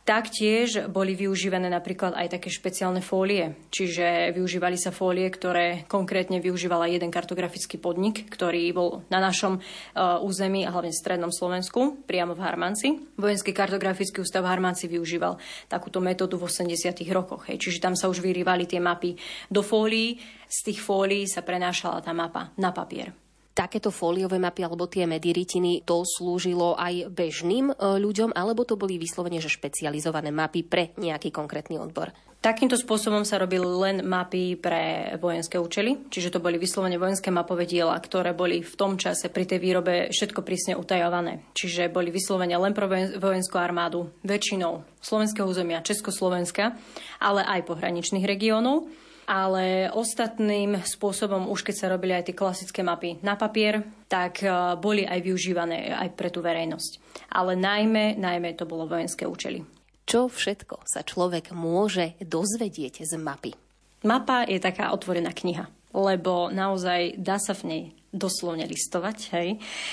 Taktiež 0.00 0.88
boli 0.88 1.12
využívané 1.12 1.68
napríklad 1.68 2.16
aj 2.16 2.40
také 2.40 2.48
špeciálne 2.48 3.04
fólie, 3.04 3.54
čiže 3.68 4.32
využívali 4.32 4.80
sa 4.80 4.90
fólie, 4.90 5.28
ktoré 5.28 5.84
konkrétne 5.86 6.40
využívala 6.40 6.88
jeden 6.88 7.12
kartografický 7.12 7.76
podnik, 7.76 8.26
ktorý 8.32 8.64
bol 8.72 9.04
na 9.12 9.20
našom 9.20 9.60
uh, 9.60 10.18
území 10.24 10.64
a 10.64 10.72
hlavne 10.72 10.90
v 10.90 11.00
strednom 11.00 11.28
Slovensku, 11.28 12.00
priamo 12.08 12.32
v 12.32 12.42
Harmanci. 12.42 12.88
Vojenský 13.20 13.52
kartografický 13.52 14.24
ústav 14.24 14.42
v 14.42 14.50
Harmanci 14.50 14.88
využíval 14.88 15.36
takúto 15.68 16.00
metódu 16.00 16.40
v 16.40 16.48
80. 16.48 16.96
rokoch. 17.12 17.52
Hej. 17.52 17.60
Čiže 17.60 17.78
tam 17.84 17.94
sa 17.94 18.08
už 18.08 18.24
vyrývali 18.24 18.64
tie 18.64 18.80
mapy 18.80 19.14
do 19.52 19.60
fólií, 19.60 20.16
z 20.50 20.58
tých 20.66 20.82
fólií 20.82 21.30
sa 21.30 21.46
prenášala 21.46 22.02
tá 22.02 22.10
mapa 22.10 22.50
na 22.58 22.74
papier 22.74 23.14
takéto 23.60 23.92
fóliové 23.92 24.40
mapy 24.40 24.64
alebo 24.64 24.88
tie 24.88 25.04
mediritiny, 25.04 25.84
to 25.84 26.00
slúžilo 26.08 26.80
aj 26.80 27.12
bežným 27.12 27.68
e, 27.68 27.74
ľuďom, 27.76 28.32
alebo 28.32 28.64
to 28.64 28.80
boli 28.80 28.96
vyslovene 28.96 29.36
že 29.36 29.52
špecializované 29.52 30.32
mapy 30.32 30.64
pre 30.64 30.96
nejaký 30.96 31.28
konkrétny 31.28 31.76
odbor? 31.76 32.08
Takýmto 32.40 32.80
spôsobom 32.80 33.20
sa 33.28 33.36
robili 33.36 33.68
len 33.68 34.00
mapy 34.00 34.56
pre 34.56 35.12
vojenské 35.20 35.60
účely, 35.60 36.08
čiže 36.08 36.32
to 36.32 36.40
boli 36.40 36.56
vyslovene 36.56 36.96
vojenské 36.96 37.28
mapové 37.28 37.68
diela, 37.68 37.92
ktoré 38.00 38.32
boli 38.32 38.64
v 38.64 38.74
tom 38.80 38.96
čase 38.96 39.28
pri 39.28 39.44
tej 39.44 39.60
výrobe 39.60 40.08
všetko 40.08 40.40
prísne 40.40 40.72
utajované. 40.72 41.44
Čiže 41.52 41.92
boli 41.92 42.08
vyslovene 42.08 42.56
len 42.56 42.72
pro 42.72 42.88
vojenskú 43.20 43.60
armádu, 43.60 44.08
väčšinou 44.24 44.88
slovenského 45.04 45.44
územia 45.44 45.84
Československa, 45.84 46.80
ale 47.20 47.44
aj 47.44 47.68
pohraničných 47.68 48.24
regiónov 48.24 48.88
ale 49.30 49.86
ostatným 49.94 50.82
spôsobom, 50.82 51.46
už 51.54 51.62
keď 51.62 51.74
sa 51.78 51.86
robili 51.94 52.18
aj 52.18 52.26
tie 52.26 52.34
klasické 52.34 52.82
mapy 52.82 53.22
na 53.22 53.38
papier, 53.38 53.86
tak 54.10 54.42
e, 54.42 54.50
boli 54.74 55.06
aj 55.06 55.22
využívané 55.22 55.94
aj 55.94 56.18
pre 56.18 56.34
tú 56.34 56.42
verejnosť. 56.42 57.22
Ale 57.30 57.54
najmä, 57.54 58.18
najmä 58.18 58.58
to 58.58 58.66
bolo 58.66 58.90
vojenské 58.90 59.30
účely. 59.30 59.62
Čo 60.02 60.26
všetko 60.26 60.82
sa 60.82 61.06
človek 61.06 61.54
môže 61.54 62.18
dozvedieť 62.18 63.06
z 63.06 63.14
mapy? 63.22 63.54
Mapa 64.02 64.42
je 64.50 64.58
taká 64.58 64.90
otvorená 64.90 65.30
kniha, 65.30 65.70
lebo 65.94 66.50
naozaj 66.50 67.14
dá 67.14 67.38
sa 67.38 67.54
v 67.54 67.62
nej 67.70 67.82
doslovne 68.10 68.66
listovať, 68.66 69.18
hej, 69.38 69.48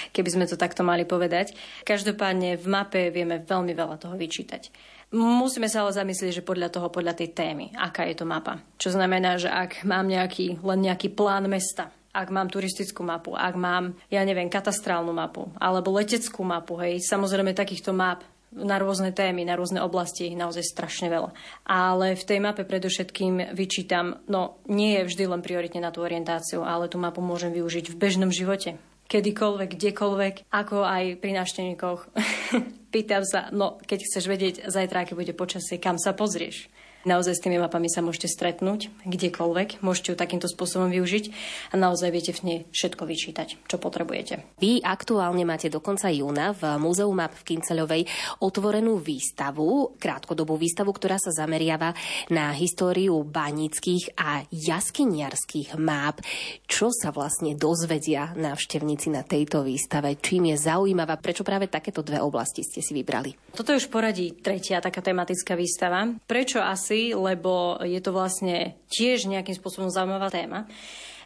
keby 0.10 0.30
sme 0.34 0.50
to 0.50 0.58
takto 0.58 0.82
mali 0.82 1.06
povedať. 1.06 1.54
Každopádne 1.86 2.58
v 2.58 2.66
mape 2.66 3.14
vieme 3.14 3.46
veľmi 3.46 3.78
veľa 3.78 4.02
toho 4.02 4.18
vyčítať. 4.18 4.74
Musíme 5.08 5.72
sa 5.72 5.88
ale 5.88 5.96
zamyslieť, 5.96 6.44
že 6.44 6.48
podľa 6.48 6.68
toho, 6.68 6.92
podľa 6.92 7.16
tej 7.16 7.32
témy, 7.32 7.72
aká 7.80 8.04
je 8.12 8.20
to 8.20 8.28
mapa. 8.28 8.60
Čo 8.76 8.92
znamená, 8.92 9.40
že 9.40 9.48
ak 9.48 9.88
mám 9.88 10.04
nejaký, 10.04 10.60
len 10.60 10.80
nejaký 10.84 11.16
plán 11.16 11.48
mesta, 11.48 11.96
ak 12.12 12.28
mám 12.28 12.52
turistickú 12.52 13.08
mapu, 13.08 13.32
ak 13.32 13.56
mám, 13.56 13.96
ja 14.12 14.26
neviem, 14.28 14.52
katastrálnu 14.52 15.16
mapu, 15.16 15.48
alebo 15.56 15.96
leteckú 15.96 16.44
mapu, 16.44 16.76
hej, 16.84 17.00
samozrejme 17.08 17.56
takýchto 17.56 17.96
map 17.96 18.26
na 18.52 18.80
rôzne 18.80 19.16
témy, 19.16 19.48
na 19.48 19.56
rôzne 19.56 19.80
oblasti, 19.80 20.34
naozaj 20.34 20.66
strašne 20.66 21.08
veľa. 21.08 21.32
Ale 21.68 22.16
v 22.18 22.24
tej 22.28 22.40
mape 22.44 22.68
predovšetkým 22.68 23.54
vyčítam, 23.56 24.24
no 24.28 24.60
nie 24.68 25.00
je 25.00 25.08
vždy 25.08 25.24
len 25.30 25.42
prioritne 25.46 25.84
na 25.84 25.94
tú 25.94 26.04
orientáciu, 26.04 26.68
ale 26.68 26.92
tú 26.92 27.00
mapu 27.00 27.24
môžem 27.24 27.56
využiť 27.56 27.92
v 27.92 28.00
bežnom 28.00 28.32
živote 28.34 28.76
kedykoľvek, 29.08 29.70
kdekoľvek, 29.80 30.36
ako 30.52 30.84
aj 30.84 31.04
pri 31.20 31.32
návštevníkoch. 31.40 32.02
Pýtam 32.94 33.24
sa, 33.28 33.52
no 33.52 33.80
keď 33.84 34.00
chceš 34.08 34.26
vedieť 34.32 34.56
zajtra, 34.68 35.04
aké 35.04 35.14
bude 35.16 35.36
počasie, 35.36 35.80
kam 35.80 36.00
sa 36.00 36.16
pozrieš. 36.16 36.72
Naozaj 37.06 37.34
s 37.38 37.44
tými 37.44 37.62
mapami 37.62 37.92
sa 37.92 38.02
môžete 38.02 38.32
stretnúť 38.32 38.90
kdekoľvek, 39.04 39.84
môžete 39.84 40.14
ju 40.14 40.16
takýmto 40.16 40.48
spôsobom 40.48 40.88
využiť 40.88 41.26
a 41.72 41.76
naozaj 41.76 42.10
viete 42.16 42.32
v 42.32 42.42
nej 42.44 42.60
všetko 42.72 43.04
vyčítať, 43.04 43.48
čo 43.68 43.76
potrebujete. 43.76 44.58
Vy 44.64 44.80
aktuálne 44.82 45.44
máte 45.44 45.68
do 45.68 45.84
konca 45.84 46.08
júna 46.08 46.56
v 46.56 46.80
Múzeu 46.80 47.12
map 47.12 47.36
v 47.36 47.54
Kinceľovej 47.54 48.08
otvorenú 48.40 49.02
výstavu, 49.02 50.00
krátkodobú 50.00 50.56
výstavu, 50.56 50.96
ktorá 50.96 51.20
sa 51.20 51.36
zameriava 51.36 51.92
na 52.32 52.56
históriu 52.56 53.20
banických 53.28 54.16
a 54.16 54.48
jaskyniarských 54.48 55.76
map. 55.76 56.24
Čo 56.64 56.94
sa 56.94 57.12
vlastne 57.12 57.58
dozvedia 57.58 58.32
návštevníci 58.38 59.12
na 59.12 59.28
tejto 59.28 59.68
výstave? 59.68 60.16
Čím 60.22 60.56
je 60.56 60.72
zaujímavá? 60.72 61.20
Prečo 61.20 61.44
práve 61.44 61.68
takéto 61.68 62.00
dve 62.00 62.24
oblasti 62.24 62.64
ste 62.64 62.80
si 62.80 62.96
vybrali? 62.96 63.36
Toto 63.52 63.74
je 63.74 63.82
už 63.82 63.92
poradí 63.92 64.38
tretia 64.38 64.80
taká 64.80 65.02
tematická 65.04 65.58
výstava. 65.58 66.08
Prečo 66.30 66.62
asi 66.62 66.87
veci, 66.88 67.12
lebo 67.12 67.76
je 67.84 68.00
to 68.00 68.16
vlastne 68.16 68.80
tiež 68.88 69.28
nejakým 69.28 69.60
spôsobom 69.60 69.92
zaujímavá 69.92 70.32
téma 70.32 70.64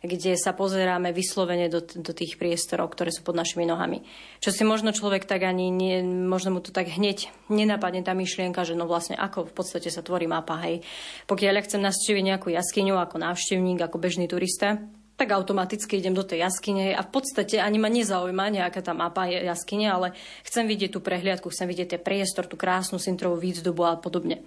kde 0.01 0.33
sa 0.33 0.49
pozeráme 0.49 1.13
vyslovene 1.13 1.69
do, 1.69 1.77
do 1.77 2.09
tých 2.09 2.41
priestorov, 2.41 2.89
ktoré 2.89 3.13
sú 3.13 3.21
pod 3.21 3.37
našimi 3.37 3.69
nohami. 3.69 4.01
Čo 4.41 4.49
si 4.49 4.65
možno 4.65 4.97
človek 4.97 5.29
tak 5.29 5.45
ani 5.45 5.69
nie, 5.69 6.01
možno 6.01 6.57
mu 6.57 6.59
to 6.65 6.73
tak 6.73 6.89
hneď 6.89 7.29
nenapadne 7.53 8.01
tá 8.01 8.17
myšlienka, 8.17 8.65
že 8.65 8.73
no 8.73 8.89
vlastne 8.89 9.13
ako 9.13 9.45
v 9.45 9.53
podstate 9.53 9.93
sa 9.93 10.01
tvorí 10.01 10.25
mapa, 10.25 10.57
hej. 10.65 10.81
Pokiaľ 11.29 11.53
ja 11.53 11.65
chcem 11.69 11.85
navštíviť 11.85 12.23
nejakú 12.33 12.49
jaskyňu 12.49 12.97
ako 12.97 13.21
návštevník, 13.21 13.77
ako 13.77 14.01
bežný 14.01 14.25
turista, 14.25 14.81
tak 15.21 15.37
automaticky 15.37 16.01
idem 16.01 16.17
do 16.17 16.25
tej 16.25 16.41
jaskyne 16.41 16.97
a 16.97 17.05
v 17.05 17.13
podstate 17.13 17.61
ani 17.61 17.77
ma 17.77 17.93
nezaujíma 17.93 18.49
nejaká 18.49 18.81
tá 18.81 18.97
mapa 18.97 19.29
jaskyne, 19.29 19.93
ale 19.93 20.17
chcem 20.41 20.65
vidieť 20.65 20.97
tú 20.97 20.99
prehliadku, 21.05 21.53
chcem 21.53 21.69
vidieť 21.69 21.93
ten 21.93 22.01
priestor, 22.01 22.49
tú 22.49 22.57
krásnu 22.57 22.97
sintrovú 22.97 23.37
výzdobu 23.37 23.85
a 23.85 24.01
podobne. 24.01 24.41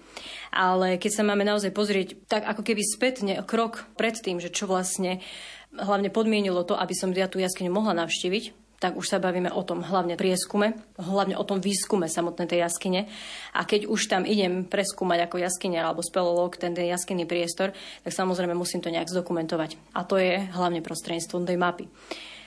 Ale 0.51 0.99
keď 0.99 1.11
sa 1.15 1.23
máme 1.23 1.47
naozaj 1.47 1.71
pozrieť 1.71 2.27
tak 2.27 2.43
ako 2.43 2.67
keby 2.67 2.83
spätne 2.83 3.39
krok 3.47 3.87
pred 3.95 4.19
tým, 4.19 4.43
že 4.43 4.51
čo 4.51 4.67
vlastne 4.67 5.23
hlavne 5.71 6.11
podmienilo 6.11 6.67
to, 6.67 6.75
aby 6.75 6.91
som 6.91 7.15
ja 7.15 7.31
tú 7.31 7.39
jaskyňu 7.39 7.71
mohla 7.71 7.95
navštíviť, 7.95 8.64
tak 8.79 8.99
už 8.99 9.07
sa 9.07 9.17
bavíme 9.23 9.51
o 9.51 9.61
tom 9.63 9.81
hlavne 9.81 10.19
prieskume, 10.19 10.75
hlavne 10.99 11.39
o 11.39 11.47
tom 11.47 11.63
výskume 11.63 12.11
samotnej 12.11 12.47
tej 12.47 12.59
jaskyne. 12.67 13.07
A 13.55 13.63
keď 13.63 13.87
už 13.87 14.11
tam 14.11 14.27
idem 14.27 14.67
preskúmať 14.67 15.25
ako 15.25 15.39
jaskyne 15.39 15.79
alebo 15.79 16.03
spelológ 16.03 16.59
ten, 16.59 16.75
ten 16.75 16.91
jaskyný 16.91 17.23
priestor, 17.23 17.71
tak 18.03 18.11
samozrejme 18.11 18.53
musím 18.53 18.83
to 18.83 18.91
nejak 18.91 19.07
zdokumentovať. 19.07 19.95
A 19.95 20.03
to 20.03 20.19
je 20.19 20.43
hlavne 20.51 20.83
prostredníctvom 20.83 21.47
tej 21.47 21.57
mapy. 21.57 21.85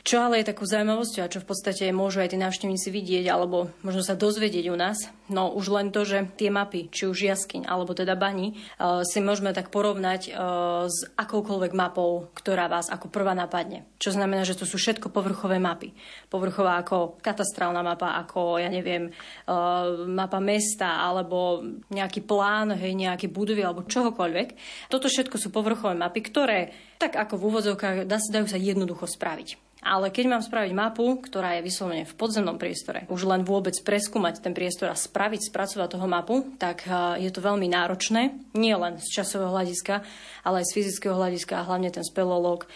Čo 0.09 0.25
ale 0.25 0.41
je 0.41 0.49
takú 0.49 0.65
zaujímavosťou 0.65 1.21
a 1.21 1.29
čo 1.29 1.45
v 1.45 1.53
podstate 1.53 1.85
môžu 1.93 2.25
aj 2.25 2.33
tí 2.33 2.41
návštevníci 2.41 2.89
vidieť 2.89 3.29
alebo 3.29 3.69
možno 3.85 4.01
sa 4.01 4.17
dozvedieť 4.17 4.73
u 4.73 4.77
nás, 4.81 4.97
no 5.29 5.53
už 5.53 5.69
len 5.69 5.93
to, 5.93 6.09
že 6.09 6.33
tie 6.41 6.49
mapy, 6.49 6.89
či 6.89 7.05
už 7.05 7.29
jaskyň 7.29 7.69
alebo 7.69 7.93
teda 7.93 8.17
bani, 8.17 8.57
uh, 8.81 9.05
si 9.05 9.21
môžeme 9.21 9.53
tak 9.53 9.69
porovnať 9.69 10.33
uh, 10.33 10.89
s 10.89 11.05
akoukoľvek 11.13 11.77
mapou, 11.77 12.25
ktorá 12.33 12.73
vás 12.73 12.89
ako 12.89 13.13
prvá 13.13 13.37
napadne. 13.37 13.85
Čo 14.01 14.17
znamená, 14.17 14.49
že 14.49 14.57
to 14.57 14.65
sú 14.65 14.81
všetko 14.81 15.13
povrchové 15.13 15.61
mapy. 15.61 15.93
Povrchová 16.33 16.81
ako 16.81 17.21
katastrálna 17.21 17.85
mapa, 17.85 18.17
ako, 18.17 18.65
ja 18.65 18.73
neviem, 18.73 19.13
uh, 19.13 20.09
mapa 20.09 20.41
mesta 20.41 21.05
alebo 21.05 21.61
nejaký 21.93 22.25
plán, 22.25 22.73
hej, 22.81 22.97
nejaké 22.97 23.29
budovy 23.29 23.61
alebo 23.61 23.85
čohokoľvek. 23.85 24.49
Toto 24.89 25.13
všetko 25.13 25.37
sú 25.37 25.53
povrchové 25.53 26.01
mapy, 26.01 26.25
ktoré 26.25 26.73
tak 26.97 27.13
ako 27.13 27.37
v 27.37 27.47
úvodzovkách 27.53 27.97
dajú 28.09 28.49
sa 28.49 28.57
jednoducho 28.57 29.05
spraviť. 29.05 29.68
Ale 29.79 30.11
keď 30.11 30.25
mám 30.27 30.43
spraviť 30.43 30.75
mapu, 30.75 31.23
ktorá 31.23 31.55
je 31.55 31.63
vyslovene 31.63 32.03
v 32.03 32.17
podzemnom 32.19 32.59
priestore, 32.59 33.07
už 33.07 33.31
len 33.31 33.47
vôbec 33.47 33.79
preskúmať 33.79 34.43
ten 34.43 34.51
priestor 34.51 34.91
a 34.91 34.99
spraviť, 34.99 35.55
spracovať 35.55 35.89
toho 35.95 36.07
mapu, 36.11 36.51
tak 36.59 36.83
je 37.23 37.31
to 37.31 37.39
veľmi 37.39 37.71
náročné, 37.71 38.35
nie 38.59 38.75
len 38.75 38.99
z 38.99 39.07
časového 39.07 39.55
hľadiska, 39.55 40.03
ale 40.43 40.61
aj 40.61 40.67
z 40.67 40.75
fyzického 40.83 41.15
hľadiska 41.15 41.63
a 41.63 41.67
hlavne 41.71 41.95
ten 41.95 42.03
spelológ, 42.03 42.67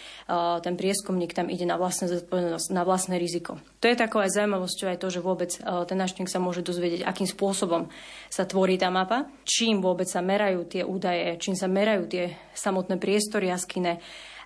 ten 0.62 0.78
prieskumník 0.78 1.34
tam 1.34 1.50
ide 1.50 1.66
na 1.66 1.74
vlastné 1.74 2.06
zodpovednosť, 2.06 2.70
na 2.70 2.86
vlastné 2.86 3.18
riziko. 3.18 3.58
To 3.82 3.90
je 3.90 3.98
takou 3.98 4.22
aj 4.22 4.38
zaujímavosťou 4.38 4.86
aj 4.94 5.02
to, 5.02 5.08
že 5.10 5.26
vôbec 5.26 5.50
ten 5.58 5.98
návštevník 5.98 6.30
sa 6.30 6.38
môže 6.38 6.62
dozvedieť, 6.62 7.02
akým 7.02 7.26
spôsobom 7.26 7.90
sa 8.30 8.46
tvorí 8.46 8.78
tá 8.78 8.94
mapa, 8.94 9.26
čím 9.42 9.82
vôbec 9.82 10.06
sa 10.06 10.22
merajú 10.22 10.70
tie 10.70 10.86
údaje, 10.86 11.34
čím 11.42 11.58
sa 11.58 11.66
merajú 11.66 12.06
tie 12.06 12.38
samotné 12.54 12.94
priestory 13.02 13.50
jaskyne, 13.50 13.98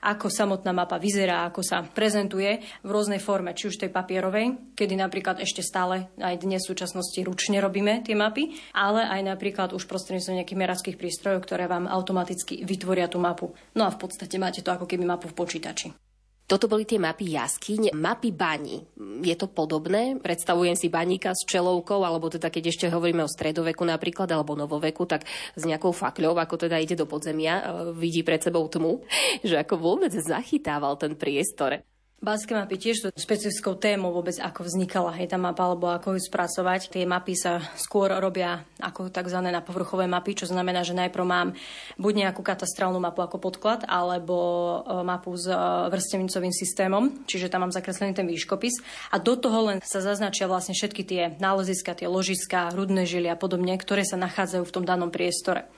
ako 0.03 0.29
samotná 0.29 0.73
mapa 0.73 1.01
vyzerá, 1.01 1.49
ako 1.49 1.61
sa 1.65 1.85
prezentuje 1.85 2.61
v 2.85 2.89
rôznej 2.89 3.21
forme, 3.21 3.53
či 3.57 3.69
už 3.69 3.81
tej 3.81 3.91
papierovej, 3.93 4.77
kedy 4.77 4.95
napríklad 4.97 5.41
ešte 5.41 5.61
stále 5.65 6.13
aj 6.21 6.35
dnes 6.43 6.65
v 6.65 6.71
súčasnosti 6.75 7.21
ručne 7.25 7.61
robíme 7.61 8.05
tie 8.05 8.17
mapy, 8.17 8.57
ale 8.77 9.05
aj 9.05 9.21
napríklad 9.37 9.73
už 9.73 9.89
prostredníctvom 9.89 10.43
nejakých 10.43 10.61
merackých 10.61 10.97
prístrojov, 11.01 11.45
ktoré 11.45 11.67
vám 11.67 11.89
automaticky 11.89 12.63
vytvoria 12.63 13.09
tú 13.11 13.21
mapu. 13.21 13.53
No 13.75 13.85
a 13.85 13.91
v 13.93 13.99
podstate 14.01 14.37
máte 14.41 14.65
to 14.65 14.73
ako 14.73 14.89
keby 14.89 15.05
mapu 15.05 15.29
v 15.29 15.37
počítači. 15.37 16.06
Toto 16.47 16.71
boli 16.71 16.87
tie 16.87 17.03
mapy 17.03 17.35
jaskyň, 17.35 17.91
mapy 17.99 18.31
baní. 18.31 18.87
Je 19.19 19.35
to 19.35 19.51
podobné? 19.51 20.15
Predstavujem 20.23 20.79
si 20.79 20.87
baníka 20.87 21.35
s 21.35 21.43
čelovkou, 21.43 22.07
alebo 22.07 22.31
teda 22.31 22.55
keď 22.55 22.71
ešte 22.71 22.87
hovoríme 22.87 23.27
o 23.27 23.31
stredoveku 23.31 23.83
napríklad, 23.83 24.31
alebo 24.31 24.55
novoveku, 24.55 25.11
tak 25.11 25.27
s 25.59 25.63
nejakou 25.67 25.91
fakľou, 25.91 26.39
ako 26.39 26.55
teda 26.71 26.79
ide 26.79 26.95
do 26.95 27.03
podzemia, 27.03 27.59
e, 27.59 27.63
vidí 27.99 28.23
pred 28.23 28.39
sebou 28.39 28.63
tmu, 28.71 29.03
že 29.49 29.59
ako 29.59 29.75
vôbec 29.75 30.15
zachytával 30.15 30.95
ten 30.95 31.19
priestor. 31.19 31.83
Banské 32.17 32.57
mapy 32.57 32.81
tiež 32.81 32.97
sú 32.97 33.09
špecifickou 33.13 33.77
témou 33.77 34.09
vôbec, 34.09 34.41
ako 34.41 34.65
vznikala 34.65 35.13
hej, 35.21 35.29
tá 35.29 35.37
mapa, 35.37 35.69
alebo 35.69 35.93
ako 35.93 36.17
ju 36.17 36.25
spracovať. 36.25 36.89
Tie 36.89 37.05
mapy 37.05 37.37
sa 37.37 37.61
skôr 37.77 38.09
robia 38.09 38.65
ako 38.81 39.13
tzv. 39.13 39.45
na 39.45 39.61
povrchové 39.61 40.09
mapy, 40.09 40.33
čo 40.33 40.49
znamená, 40.49 40.81
že 40.81 40.97
najprv 40.97 41.25
mám 41.29 41.53
buď 42.01 42.13
nejakú 42.25 42.41
katastrálnu 42.41 42.97
mapu 42.97 43.21
ako 43.21 43.37
podklad, 43.37 43.85
alebo 43.85 44.33
e, 44.81 45.05
mapu 45.05 45.37
s 45.37 45.45
e, 45.45 45.61
vrstevnicovým 45.93 46.57
systémom, 46.57 47.29
čiže 47.29 47.53
tam 47.53 47.69
mám 47.69 47.77
zakreslený 47.77 48.17
ten 48.17 48.25
výškopis. 48.25 48.81
A 49.13 49.21
do 49.21 49.37
toho 49.37 49.69
len 49.69 49.85
sa 49.85 50.01
zaznačia 50.01 50.49
vlastne 50.49 50.73
všetky 50.73 51.05
tie 51.05 51.23
náleziska, 51.37 52.01
tie 52.01 52.09
ložiska, 52.09 52.73
hrudné 52.73 53.05
žily 53.05 53.29
a 53.29 53.37
podobne, 53.37 53.77
ktoré 53.77 54.09
sa 54.09 54.17
nachádzajú 54.17 54.65
v 54.65 54.75
tom 54.75 54.89
danom 54.89 55.13
priestore. 55.13 55.69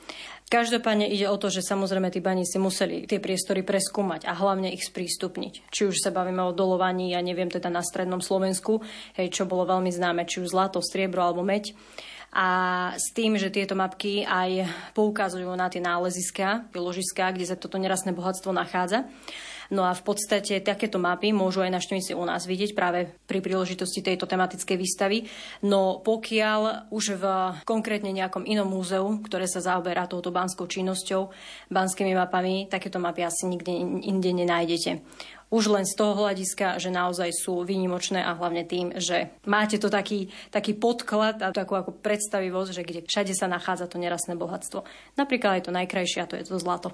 Každopádne 0.49 1.05
ide 1.13 1.29
o 1.29 1.37
to, 1.37 1.53
že 1.53 1.61
samozrejme 1.61 2.09
tí 2.09 2.25
baníci 2.25 2.57
museli 2.57 3.05
tie 3.05 3.21
priestory 3.21 3.61
preskúmať 3.61 4.25
a 4.25 4.33
hlavne 4.33 4.73
ich 4.73 4.81
sprístupniť. 4.81 5.69
Či 5.69 5.93
už 5.93 6.01
sa 6.01 6.09
bavíme 6.09 6.41
o 6.41 6.57
dolovaní, 6.57 7.13
ja 7.13 7.21
neviem, 7.21 7.53
teda 7.53 7.69
na 7.69 7.85
strednom 7.85 8.25
Slovensku, 8.25 8.81
hej, 9.21 9.29
čo 9.29 9.45
bolo 9.45 9.69
veľmi 9.69 9.93
známe, 9.93 10.25
či 10.25 10.41
už 10.41 10.57
zlato, 10.57 10.81
striebro 10.81 11.21
alebo 11.21 11.45
meď. 11.45 11.77
A 12.33 12.49
s 12.97 13.13
tým, 13.13 13.37
že 13.37 13.53
tieto 13.53 13.77
mapky 13.77 14.25
aj 14.25 14.69
poukazujú 14.93 15.49
na 15.53 15.69
tie 15.69 15.85
náleziská, 15.85 16.69
tie 16.73 16.81
ložiská, 16.81 17.33
kde 17.33 17.49
sa 17.49 17.57
toto 17.57 17.81
nerastné 17.81 18.17
bohatstvo 18.17 18.53
nachádza. 18.53 19.09
No 19.69 19.85
a 19.85 19.93
v 19.93 20.03
podstate 20.03 20.65
takéto 20.65 20.97
mapy 20.97 21.33
môžu 21.37 21.61
aj 21.61 21.77
návštevníci 21.77 22.17
u 22.17 22.25
nás 22.25 22.49
vidieť 22.49 22.73
práve 22.73 23.13
pri 23.29 23.45
príležitosti 23.45 24.01
tejto 24.01 24.25
tematickej 24.25 24.77
výstavy. 24.81 25.29
No 25.61 26.01
pokiaľ 26.01 26.89
už 26.89 27.21
v 27.21 27.25
konkrétne 27.69 28.09
nejakom 28.13 28.49
inom 28.49 28.73
múzeu, 28.73 29.05
ktoré 29.21 29.45
sa 29.45 29.61
zaoberá 29.61 30.09
touto 30.09 30.33
banskou 30.33 30.65
činnosťou, 30.65 31.29
banskými 31.69 32.17
mapami, 32.17 32.73
takéto 32.73 32.97
mapy 32.97 33.29
asi 33.29 33.45
nikde 33.45 33.73
inde 34.05 34.31
nenájdete 34.33 35.05
už 35.49 35.73
len 35.73 35.89
z 35.89 35.97
toho 35.97 36.13
hľadiska, 36.13 36.77
že 36.77 36.93
naozaj 36.93 37.33
sú 37.33 37.65
výnimočné 37.65 38.21
a 38.21 38.37
hlavne 38.37 38.69
tým, 38.69 38.93
že 39.01 39.33
máte 39.49 39.81
to 39.81 39.89
taký, 39.89 40.29
taký 40.53 40.77
podklad 40.77 41.41
a 41.41 41.49
takú 41.57 41.73
ako 41.73 41.97
predstavivosť, 42.05 42.71
že 42.77 42.83
kde 42.85 43.01
všade 43.09 43.33
sa 43.33 43.49
nachádza 43.49 43.89
to 43.89 43.97
nerastné 43.97 44.37
bohatstvo. 44.37 44.85
Napríklad 45.17 45.61
aj 45.61 45.63
to 45.65 45.73
najkrajšie 45.73 46.21
a 46.21 46.29
to 46.29 46.37
je 46.37 46.45
to 46.45 46.61
zlato. 46.61 46.93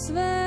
Sven. 0.00 0.39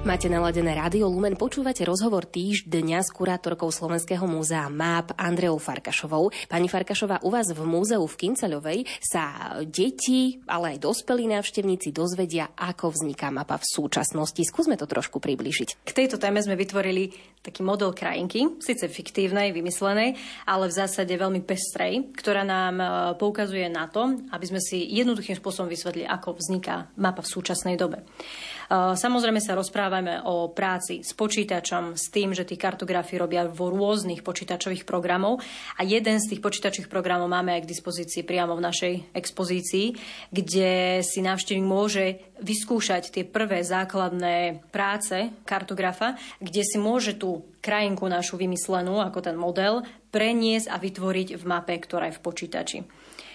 Máte 0.00 0.32
naladené 0.32 0.72
Rádio 0.80 1.12
Lumen, 1.12 1.36
počúvate 1.36 1.84
rozhovor 1.84 2.24
týždňa 2.24 3.04
s 3.04 3.12
kurátorkou 3.12 3.68
Slovenského 3.68 4.24
múzea 4.24 4.64
MAP 4.72 5.12
Andreou 5.12 5.60
Farkašovou. 5.60 6.32
Pani 6.48 6.72
Farkašová, 6.72 7.20
u 7.20 7.28
vás 7.28 7.52
v 7.52 7.60
múzeu 7.68 8.00
v 8.00 8.16
Kinceľovej 8.16 8.88
sa 8.96 9.52
deti, 9.68 10.40
ale 10.48 10.72
aj 10.72 10.88
dospelí 10.88 11.28
návštevníci 11.28 11.92
dozvedia, 11.92 12.48
ako 12.56 12.96
vzniká 12.96 13.28
mapa 13.28 13.60
v 13.60 13.68
súčasnosti. 13.68 14.40
Skúsme 14.40 14.80
to 14.80 14.88
trošku 14.88 15.20
približiť. 15.20 15.84
K 15.84 15.92
tejto 15.92 16.16
téme 16.16 16.40
sme 16.40 16.56
vytvorili 16.56 17.12
taký 17.44 17.60
model 17.60 17.92
krajinky, 17.92 18.56
síce 18.56 18.88
fiktívnej, 18.88 19.52
vymyslenej, 19.52 20.16
ale 20.48 20.72
v 20.72 20.76
zásade 20.80 21.12
veľmi 21.12 21.44
pestrej, 21.44 22.16
ktorá 22.16 22.40
nám 22.40 22.74
e, 22.80 22.86
poukazuje 23.20 23.68
na 23.68 23.84
to, 23.92 24.16
aby 24.32 24.44
sme 24.48 24.64
si 24.64 24.80
jednoduchým 24.96 25.36
spôsobom 25.36 25.68
vysvetli, 25.68 26.08
ako 26.08 26.40
vzniká 26.40 26.88
mapa 26.96 27.20
v 27.20 27.32
súčasnej 27.36 27.76
dobe. 27.76 28.00
E, 28.70 28.94
samozrejme 28.94 29.42
sa 29.42 29.58
rozprávame 29.58 30.22
o 30.22 30.54
práci 30.54 31.02
s 31.02 31.10
počítačom, 31.10 31.98
s 31.98 32.06
tým, 32.14 32.30
že 32.30 32.46
tí 32.46 32.54
kartografy 32.54 33.18
robia 33.18 33.50
vo 33.50 33.74
rôznych 33.74 34.22
počítačových 34.22 34.86
programov 34.86 35.42
a 35.74 35.82
jeden 35.82 36.22
z 36.22 36.30
tých 36.30 36.40
počítačových 36.40 36.86
programov 36.86 37.26
máme 37.26 37.58
aj 37.58 37.66
k 37.66 37.70
dispozícii 37.74 38.22
priamo 38.22 38.54
v 38.54 38.64
našej 38.70 38.94
expozícii, 39.10 39.98
kde 40.30 41.02
si 41.02 41.18
návštevník 41.18 41.66
môže 41.66 42.22
vyskúšať 42.38 43.10
tie 43.10 43.24
prvé 43.26 43.66
základné 43.66 44.62
práce 44.70 45.34
kartografa, 45.42 46.14
kde 46.38 46.62
si 46.62 46.78
môže 46.78 47.18
tú 47.18 47.42
krajinku 47.60 48.06
našu 48.06 48.38
vymyslenú 48.40 49.02
ako 49.02 49.18
ten 49.20 49.36
model 49.36 49.82
preniesť 50.14 50.70
a 50.70 50.76
vytvoriť 50.78 51.28
v 51.36 51.44
mape, 51.44 51.74
ktorá 51.76 52.08
je 52.08 52.16
v 52.16 52.24
počítači. 52.24 52.78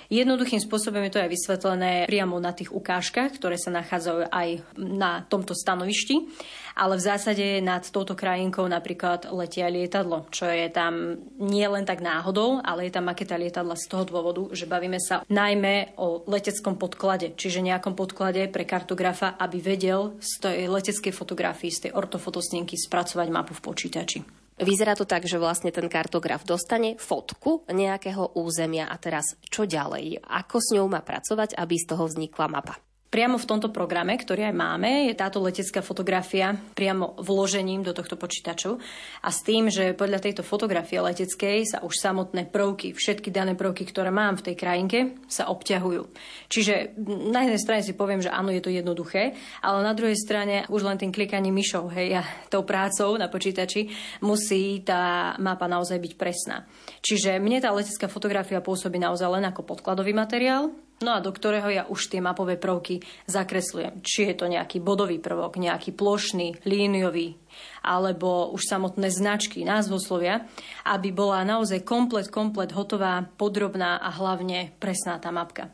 Jednoduchým 0.10 0.62
spôsobom 0.62 1.02
je 1.08 1.12
to 1.18 1.22
aj 1.22 1.30
vysvetlené 1.34 1.94
priamo 2.06 2.38
na 2.38 2.54
tých 2.54 2.70
ukážkach, 2.70 3.34
ktoré 3.36 3.58
sa 3.58 3.74
nachádzajú 3.74 4.30
aj 4.30 4.50
na 4.78 5.26
tomto 5.26 5.58
stanovišti, 5.58 6.30
ale 6.76 7.00
v 7.00 7.06
zásade 7.08 7.46
nad 7.64 7.82
touto 7.88 8.14
krajinkou 8.14 8.68
napríklad 8.68 9.32
letia 9.32 9.72
lietadlo, 9.72 10.28
čo 10.30 10.46
je 10.46 10.68
tam 10.70 11.18
nie 11.40 11.66
len 11.66 11.88
tak 11.88 12.04
náhodou, 12.04 12.62
ale 12.62 12.88
je 12.88 12.94
tam 12.94 13.10
maketa 13.10 13.40
lietadla 13.40 13.80
z 13.80 13.86
toho 13.90 14.04
dôvodu, 14.06 14.44
že 14.52 14.70
bavíme 14.70 15.00
sa 15.02 15.24
najmä 15.32 15.98
o 15.98 16.22
leteckom 16.28 16.76
podklade, 16.78 17.34
čiže 17.34 17.66
nejakom 17.66 17.96
podklade 17.98 18.46
pre 18.52 18.68
kartografa, 18.68 19.40
aby 19.40 19.58
vedel 19.64 20.20
z 20.22 20.32
tej 20.44 20.60
leteckej 20.70 21.14
fotografii, 21.16 21.72
z 21.72 21.90
tej 21.90 21.92
ortofotosnienky 21.96 22.76
spracovať 22.78 23.28
mapu 23.32 23.56
v 23.56 23.64
počítači. 23.64 24.45
Vyzerá 24.56 24.96
to 24.96 25.04
tak, 25.04 25.28
že 25.28 25.36
vlastne 25.36 25.68
ten 25.68 25.92
kartograf 25.92 26.48
dostane 26.48 26.96
fotku 26.96 27.68
nejakého 27.68 28.40
územia 28.40 28.88
a 28.88 28.96
teraz 28.96 29.36
čo 29.44 29.68
ďalej? 29.68 30.24
Ako 30.24 30.64
s 30.64 30.72
ňou 30.72 30.88
má 30.88 31.04
pracovať, 31.04 31.60
aby 31.60 31.76
z 31.76 31.86
toho 31.92 32.08
vznikla 32.08 32.48
mapa? 32.48 32.80
Priamo 33.16 33.40
v 33.40 33.48
tomto 33.48 33.72
programe, 33.72 34.20
ktorý 34.20 34.52
aj 34.52 34.56
máme, 34.60 35.08
je 35.08 35.16
táto 35.16 35.40
letecká 35.40 35.80
fotografia 35.80 36.52
priamo 36.76 37.16
vložením 37.16 37.80
do 37.80 37.96
tohto 37.96 38.20
počítaču 38.20 38.76
a 39.24 39.32
s 39.32 39.40
tým, 39.40 39.72
že 39.72 39.96
podľa 39.96 40.20
tejto 40.20 40.44
fotografie 40.44 41.00
leteckej 41.00 41.64
sa 41.64 41.80
už 41.80 41.96
samotné 41.96 42.52
prvky, 42.52 42.92
všetky 42.92 43.32
dané 43.32 43.56
prvky, 43.56 43.88
ktoré 43.88 44.12
mám 44.12 44.36
v 44.36 44.52
tej 44.52 44.56
krajinke, 44.60 45.16
sa 45.32 45.48
obťahujú. 45.48 46.12
Čiže 46.52 47.00
na 47.32 47.48
jednej 47.48 47.64
strane 47.64 47.88
si 47.88 47.96
poviem, 47.96 48.20
že 48.20 48.28
áno, 48.28 48.52
je 48.52 48.60
to 48.60 48.68
jednoduché, 48.68 49.32
ale 49.64 49.80
na 49.80 49.96
druhej 49.96 50.20
strane 50.20 50.68
už 50.68 50.84
len 50.84 51.00
tým 51.00 51.16
klikaním 51.16 51.56
myšou, 51.56 51.88
hej, 51.96 52.20
a 52.20 52.22
tou 52.52 52.68
prácou 52.68 53.16
na 53.16 53.32
počítači 53.32 53.96
musí 54.28 54.84
tá 54.84 55.40
mapa 55.40 55.72
naozaj 55.72 56.04
byť 56.04 56.14
presná. 56.20 56.68
Čiže 57.00 57.40
mne 57.40 57.64
tá 57.64 57.72
letecká 57.72 58.12
fotografia 58.12 58.60
pôsobí 58.60 59.00
naozaj 59.00 59.40
len 59.40 59.48
ako 59.48 59.64
podkladový 59.64 60.12
materiál, 60.12 60.76
No 61.04 61.12
a 61.12 61.20
do 61.20 61.36
ktorého 61.36 61.68
ja 61.68 61.84
už 61.92 62.08
tie 62.08 62.24
mapové 62.24 62.56
prvky 62.56 63.04
zakresľujem. 63.28 64.00
Či 64.00 64.32
je 64.32 64.36
to 64.40 64.48
nejaký 64.48 64.80
bodový 64.80 65.20
prvok, 65.20 65.60
nejaký 65.60 65.92
plošný, 65.92 66.64
líniový, 66.64 67.36
alebo 67.84 68.56
už 68.56 68.64
samotné 68.64 69.12
značky, 69.12 69.68
názvoslovia, 69.68 70.48
aby 70.88 71.12
bola 71.12 71.44
naozaj 71.44 71.84
komplet, 71.84 72.32
komplet 72.32 72.72
hotová, 72.72 73.28
podrobná 73.36 74.00
a 74.00 74.08
hlavne 74.08 74.72
presná 74.80 75.20
tá 75.20 75.36
mapka. 75.36 75.68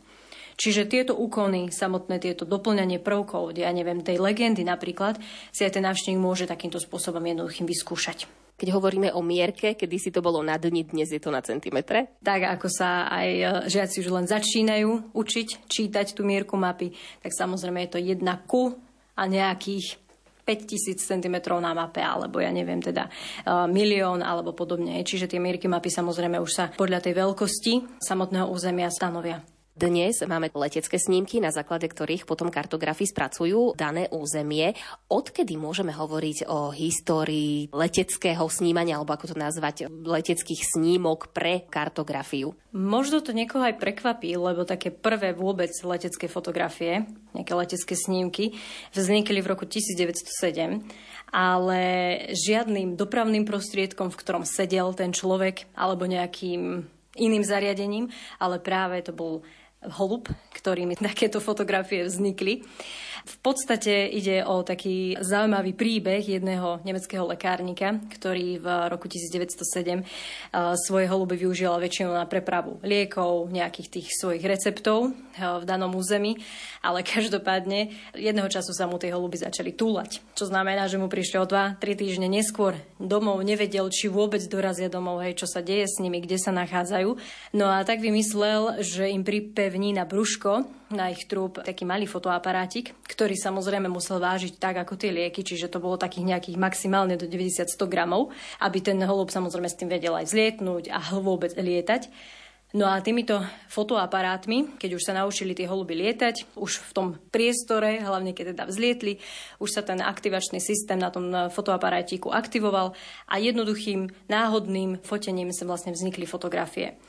Čiže 0.57 0.89
tieto 0.89 1.13
úkony, 1.13 1.69
samotné 1.69 2.17
tieto 2.17 2.45
doplňanie 2.45 2.97
prvkov, 2.97 3.53
ja 3.57 3.69
neviem, 3.69 4.01
tej 4.01 4.17
legendy 4.17 4.65
napríklad, 4.65 5.21
si 5.53 5.61
aj 5.65 5.77
ten 5.77 5.85
návštevník 5.85 6.21
môže 6.21 6.49
takýmto 6.49 6.81
spôsobom 6.81 7.21
jednoduchým 7.21 7.69
vyskúšať. 7.69 8.40
Keď 8.61 8.77
hovoríme 8.77 9.09
o 9.17 9.25
mierke, 9.25 9.73
kedy 9.73 9.97
si 9.97 10.13
to 10.13 10.21
bolo 10.21 10.45
na 10.45 10.53
dni, 10.53 10.85
dnes 10.85 11.09
je 11.09 11.17
to 11.17 11.33
na 11.33 11.41
centimetre? 11.41 12.13
Tak 12.21 12.61
ako 12.61 12.69
sa 12.69 13.09
aj 13.09 13.29
e, 13.33 13.45
žiaci 13.73 14.05
už 14.05 14.13
len 14.13 14.29
začínajú 14.29 15.17
učiť 15.17 15.65
čítať 15.65 16.13
tú 16.13 16.21
mierku 16.21 16.53
mapy, 16.61 16.93
tak 17.25 17.33
samozrejme 17.33 17.81
je 17.81 17.91
to 17.97 17.97
jedna 17.97 18.37
ku 18.45 18.77
a 19.17 19.25
nejakých 19.25 19.97
5000 20.45 21.01
cm 21.01 21.35
na 21.57 21.73
mape, 21.73 22.05
alebo 22.05 22.37
ja 22.37 22.53
neviem 22.53 22.81
teda 22.81 23.09
uh, 23.09 23.69
milión 23.69 24.25
alebo 24.25 24.57
podobne. 24.57 25.01
Čiže 25.05 25.29
tie 25.29 25.39
mierky 25.41 25.69
mapy 25.69 25.93
samozrejme 25.93 26.41
už 26.41 26.51
sa 26.51 26.65
podľa 26.73 27.01
tej 27.01 27.13
veľkosti 27.13 28.01
samotného 28.01 28.49
územia 28.49 28.89
stanovia. 28.89 29.45
Dnes 29.81 30.21
máme 30.21 30.53
letecké 30.53 31.01
snímky, 31.01 31.41
na 31.41 31.49
základe 31.49 31.89
ktorých 31.89 32.29
potom 32.29 32.53
kartografi 32.53 33.09
spracujú 33.09 33.73
dané 33.73 34.05
územie. 34.13 34.77
Odkedy 35.09 35.57
môžeme 35.57 35.89
hovoriť 35.89 36.45
o 36.45 36.69
histórii 36.69 37.65
leteckého 37.73 38.45
snímania, 38.45 39.01
alebo 39.01 39.17
ako 39.17 39.33
to 39.33 39.41
nazvať, 39.41 39.89
leteckých 39.89 40.77
snímok 40.77 41.33
pre 41.33 41.65
kartografiu? 41.65 42.53
Možno 42.77 43.25
to 43.25 43.33
niekoho 43.33 43.65
aj 43.65 43.81
prekvapí, 43.81 44.37
lebo 44.37 44.69
také 44.69 44.93
prvé 44.93 45.33
vôbec 45.33 45.73
letecké 45.73 46.29
fotografie, 46.29 47.09
nejaké 47.33 47.53
letecké 47.57 47.97
snímky, 47.97 48.53
vznikli 48.93 49.41
v 49.41 49.49
roku 49.49 49.65
1907 49.65 50.29
ale 51.31 51.81
žiadnym 52.35 52.99
dopravným 52.99 53.47
prostriedkom, 53.47 54.11
v 54.11 54.19
ktorom 54.19 54.43
sedel 54.43 54.91
ten 54.91 55.15
človek, 55.15 55.63
alebo 55.79 56.03
nejakým 56.03 56.83
iným 57.15 57.43
zariadením, 57.43 58.11
ale 58.39 58.59
práve 58.59 58.99
to 59.03 59.15
bol 59.15 59.43
holub, 59.89 60.29
ktorými 60.53 60.97
takéto 61.09 61.41
fotografie 61.41 62.05
vznikli. 62.05 62.61
V 63.21 63.37
podstate 63.45 64.09
ide 64.09 64.41
o 64.41 64.65
taký 64.65 65.13
zaujímavý 65.21 65.77
príbeh 65.77 66.25
jedného 66.25 66.81
nemeckého 66.81 67.21
lekárnika, 67.29 68.01
ktorý 68.17 68.57
v 68.57 68.67
roku 68.89 69.05
1907 69.05 70.01
svoje 70.73 71.05
holuby 71.05 71.37
využíval 71.37 71.77
väčšinou 71.77 72.17
na 72.17 72.25
prepravu 72.25 72.81
liekov, 72.81 73.53
nejakých 73.53 73.87
tých 73.93 74.07
svojich 74.17 74.41
receptov 74.41 75.13
v 75.37 75.63
danom 75.69 75.93
území, 75.93 76.41
ale 76.81 77.05
každopádne 77.13 77.93
jedného 78.17 78.49
času 78.49 78.73
sa 78.73 78.89
mu 78.89 78.97
tie 78.97 79.13
holuby 79.13 79.37
začali 79.37 79.69
túlať. 79.69 80.17
Čo 80.33 80.49
znamená, 80.49 80.89
že 80.89 80.97
mu 80.97 81.05
prišli 81.05 81.37
o 81.37 81.45
2-3 81.45 81.77
týždne 81.77 82.25
neskôr 82.25 82.73
domov, 82.97 83.45
nevedel, 83.45 83.85
či 83.93 84.09
vôbec 84.09 84.41
dorazia 84.49 84.89
domov, 84.89 85.21
hej, 85.21 85.37
čo 85.37 85.45
sa 85.45 85.61
deje 85.61 85.85
s 85.85 86.01
nimi, 86.01 86.25
kde 86.25 86.41
sa 86.41 86.49
nachádzajú. 86.49 87.09
No 87.53 87.69
a 87.69 87.85
tak 87.85 88.01
vymyslel, 88.01 88.81
že 88.81 89.13
im 89.13 89.21
pripevní 89.71 89.95
na 89.95 90.03
brúško, 90.03 90.67
na 90.91 91.15
ich 91.15 91.31
trúb 91.31 91.63
taký 91.63 91.87
malý 91.87 92.03
fotoaparátik, 92.03 92.91
ktorý 93.07 93.39
samozrejme 93.39 93.87
musel 93.87 94.19
vážiť 94.19 94.59
tak 94.59 94.83
ako 94.83 94.99
tie 94.99 95.15
lieky, 95.15 95.47
čiže 95.47 95.71
to 95.71 95.79
bolo 95.79 95.95
takých 95.95 96.27
nejakých 96.27 96.59
maximálne 96.59 97.15
do 97.15 97.23
90-100 97.23 97.79
gramov, 97.87 98.35
aby 98.59 98.83
ten 98.83 98.99
holub 98.99 99.31
samozrejme 99.31 99.71
s 99.71 99.79
tým 99.79 99.87
vedel 99.87 100.11
aj 100.11 100.27
zlietnúť 100.27 100.91
a 100.91 100.99
vôbec 101.23 101.55
lietať. 101.55 102.11
No 102.75 102.83
a 102.91 102.99
týmito 102.99 103.39
fotoaparátmi, 103.71 104.75
keď 104.75 104.99
už 104.99 105.07
sa 105.07 105.15
naučili 105.15 105.55
tie 105.55 105.71
holuby 105.71 105.95
lietať, 105.95 106.59
už 106.59 106.83
v 106.83 106.91
tom 106.91 107.07
priestore, 107.31 108.03
hlavne 108.03 108.35
keď 108.35 108.51
teda 108.51 108.67
vzlietli, 108.67 109.23
už 109.63 109.71
sa 109.71 109.87
ten 109.87 110.03
aktivačný 110.03 110.59
systém 110.59 110.99
na 110.99 111.15
tom 111.15 111.31
fotoaparátiku 111.47 112.27
aktivoval 112.27 112.91
a 113.31 113.39
jednoduchým 113.39 114.11
náhodným 114.27 114.99
fotením 114.99 115.55
sa 115.55 115.63
vlastne 115.63 115.95
vznikli 115.95 116.27
fotografie. 116.27 116.99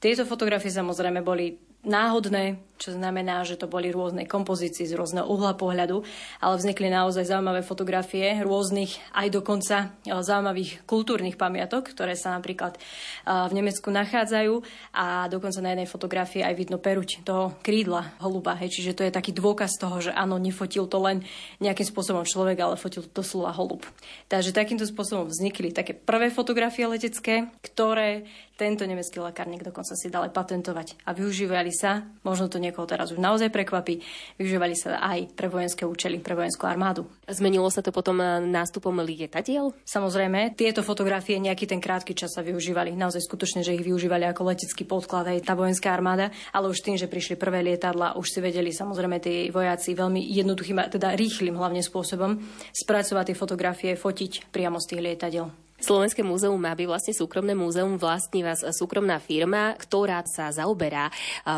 Tieto 0.00 0.24
fotografie 0.28 0.72
samozrejme 0.72 1.24
boli 1.24 1.69
náhodné, 1.84 2.60
čo 2.80 2.96
znamená, 2.96 3.44
že 3.44 3.60
to 3.60 3.68
boli 3.68 3.92
rôzne 3.92 4.24
kompozície 4.24 4.88
z 4.88 4.96
rôzneho 4.96 5.28
uhla 5.28 5.52
pohľadu, 5.52 6.00
ale 6.40 6.54
vznikli 6.56 6.88
naozaj 6.88 7.28
zaujímavé 7.28 7.60
fotografie 7.60 8.40
rôznych, 8.40 8.96
aj 9.12 9.28
dokonca 9.28 9.76
e, 10.00 10.16
zaujímavých 10.16 10.88
kultúrnych 10.88 11.36
pamiatok, 11.36 11.92
ktoré 11.92 12.16
sa 12.16 12.32
napríklad 12.40 12.76
e, 12.76 12.80
v 13.28 13.52
Nemecku 13.52 13.92
nachádzajú 13.92 14.64
a 14.96 15.28
dokonca 15.28 15.60
na 15.60 15.76
jednej 15.76 15.88
fotografii 15.92 16.40
aj 16.40 16.54
vidno 16.56 16.80
peruť 16.80 17.20
toho 17.20 17.52
krídla 17.60 18.16
holuba. 18.24 18.56
Hej. 18.56 18.80
Čiže 18.80 18.96
to 18.96 19.02
je 19.04 19.12
taký 19.12 19.36
dôkaz 19.36 19.76
toho, 19.76 20.00
že 20.00 20.16
áno, 20.16 20.40
nefotil 20.40 20.88
to 20.88 20.96
len 21.04 21.20
nejakým 21.60 21.84
spôsobom 21.84 22.24
človek, 22.24 22.64
ale 22.64 22.80
fotil 22.80 23.04
to 23.04 23.20
doslova 23.20 23.52
holub. 23.52 23.84
Takže 24.32 24.56
takýmto 24.56 24.88
spôsobom 24.88 25.28
vznikli 25.28 25.68
také 25.68 25.92
prvé 25.92 26.32
fotografie 26.32 26.88
letecké, 26.88 27.52
ktoré 27.60 28.24
Tento 28.60 28.84
nemecký 28.84 29.24
lekárnik 29.24 29.64
dokonca 29.64 29.96
si 29.96 30.12
dal 30.12 30.28
patentovať 30.28 31.00
a 31.08 31.16
využívali 31.16 31.69
sa, 31.72 32.06
možno 32.22 32.50
to 32.50 32.62
niekoho 32.62 32.86
teraz 32.86 33.10
už 33.10 33.18
naozaj 33.18 33.48
prekvapí, 33.48 34.02
využívali 34.36 34.76
sa 34.76 35.00
aj 35.00 35.34
pre 35.34 35.48
vojenské 35.48 35.86
účely, 35.86 36.20
pre 36.20 36.36
vojenskú 36.36 36.68
armádu. 36.68 37.08
Zmenilo 37.26 37.70
sa 37.70 37.80
to 37.80 37.94
potom 37.94 38.20
nástupom 38.50 38.94
lietadiel? 39.00 39.72
Samozrejme, 39.86 40.54
tieto 40.58 40.84
fotografie 40.84 41.38
nejaký 41.38 41.64
ten 41.70 41.78
krátky 41.78 42.12
čas 42.12 42.34
sa 42.34 42.42
využívali. 42.42 42.92
Naozaj 42.94 43.24
skutočne, 43.24 43.60
že 43.62 43.74
ich 43.74 43.86
využívali 43.86 44.26
ako 44.28 44.50
letecký 44.50 44.84
podklad 44.84 45.30
aj 45.30 45.46
tá 45.46 45.54
vojenská 45.54 45.94
armáda, 45.94 46.34
ale 46.50 46.68
už 46.68 46.82
tým, 46.82 46.98
že 46.98 47.10
prišli 47.10 47.38
prvé 47.38 47.62
lietadla, 47.64 48.18
už 48.18 48.26
si 48.26 48.38
vedeli 48.42 48.74
samozrejme 48.74 49.16
tí 49.22 49.48
vojaci 49.48 49.94
veľmi 49.94 50.20
jednoduchým, 50.20 50.90
teda 50.90 51.14
rýchlým 51.14 51.56
hlavne 51.56 51.80
spôsobom 51.80 52.36
spracovať 52.74 53.32
tie 53.32 53.36
fotografie, 53.38 53.90
fotiť 53.94 54.50
priamo 54.50 54.82
z 54.82 54.88
tých 54.94 55.02
lietadiel. 55.02 55.69
Slovenské 55.80 56.20
múzeum 56.20 56.60
má 56.60 56.76
byť 56.76 56.86
vlastne 56.86 57.12
súkromné 57.16 57.56
múzeum, 57.56 57.96
vlastní 57.96 58.44
vás 58.44 58.60
súkromná 58.76 59.16
firma, 59.18 59.72
ktorá 59.80 60.20
sa 60.28 60.52
zaoberá 60.52 61.08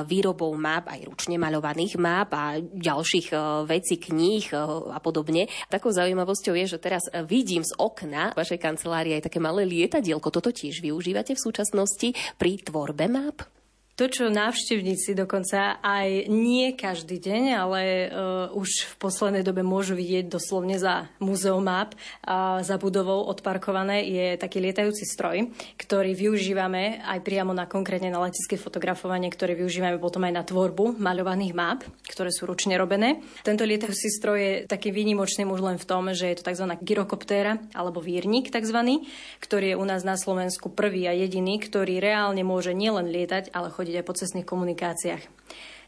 výrobou 0.06 0.54
map, 0.54 0.88
aj 0.88 1.10
ručne 1.10 1.36
maľovaných 1.36 1.98
map 1.98 2.30
a 2.32 2.56
ďalších 2.62 3.34
vecí, 3.66 3.98
kníh 3.98 4.46
a 4.88 4.98
podobne. 5.02 5.50
Takou 5.66 5.90
zaujímavosťou 5.90 6.54
je, 6.54 6.66
že 6.70 6.78
teraz 6.78 7.10
vidím 7.26 7.66
z 7.66 7.74
okna 7.76 8.30
vašej 8.32 8.62
kancelárie 8.62 9.18
aj 9.18 9.26
také 9.26 9.42
malé 9.42 9.66
lietadielko. 9.66 10.30
Toto 10.30 10.54
tiež 10.54 10.80
využívate 10.80 11.34
v 11.34 11.42
súčasnosti 11.42 12.14
pri 12.38 12.62
tvorbe 12.62 13.10
map? 13.10 13.61
To, 14.02 14.10
čo 14.10 14.34
návštevníci 14.34 15.14
dokonca 15.14 15.78
aj 15.78 16.26
nie 16.26 16.74
každý 16.74 17.22
deň, 17.22 17.42
ale 17.54 17.80
uh, 18.10 18.50
už 18.50 18.90
v 18.90 18.94
poslednej 18.98 19.46
dobe 19.46 19.62
môžu 19.62 19.94
vidieť 19.94 20.26
doslovne 20.26 20.74
za 20.74 21.06
Múzeum 21.22 21.62
Map 21.62 21.94
a 22.26 22.66
za 22.66 22.82
budovou 22.82 23.30
odparkované 23.30 24.02
je 24.10 24.34
taký 24.42 24.58
lietajúci 24.58 25.06
stroj, 25.06 25.54
ktorý 25.78 26.18
využívame 26.18 26.98
aj 26.98 27.22
priamo 27.22 27.54
na 27.54 27.70
konkrétne 27.70 28.10
na 28.10 28.26
letické 28.26 28.58
fotografovanie, 28.58 29.30
ktoré 29.30 29.54
využívame 29.54 30.02
potom 30.02 30.26
aj 30.26 30.34
na 30.34 30.42
tvorbu 30.42 30.98
maľovaných 30.98 31.54
map, 31.54 31.86
ktoré 32.02 32.34
sú 32.34 32.50
ručne 32.50 32.74
robené. 32.74 33.22
Tento 33.46 33.62
lietajúci 33.62 34.10
stroj 34.18 34.38
je 34.42 34.54
taký 34.66 34.90
výnimočný 34.90 35.46
už 35.46 35.62
len 35.62 35.78
v 35.78 35.86
tom, 35.86 36.10
že 36.10 36.26
je 36.26 36.42
to 36.42 36.50
tzv. 36.50 36.74
gyrokoptéra 36.82 37.62
alebo 37.70 38.02
vírnik 38.02 38.50
tzv., 38.50 38.82
ktorý 39.38 39.66
je 39.70 39.78
u 39.78 39.86
nás 39.86 40.02
na 40.02 40.18
Slovensku 40.18 40.74
prvý 40.74 41.06
a 41.06 41.14
jediný, 41.14 41.62
ktorý 41.62 42.02
reálne 42.02 42.42
môže 42.42 42.74
nielen 42.74 43.06
lietať, 43.06 43.54
ale 43.54 43.70
chodiť 43.70 43.91
aj 44.00 44.06
po 44.06 44.16
cestných 44.16 44.48
komunikáciách. 44.48 45.22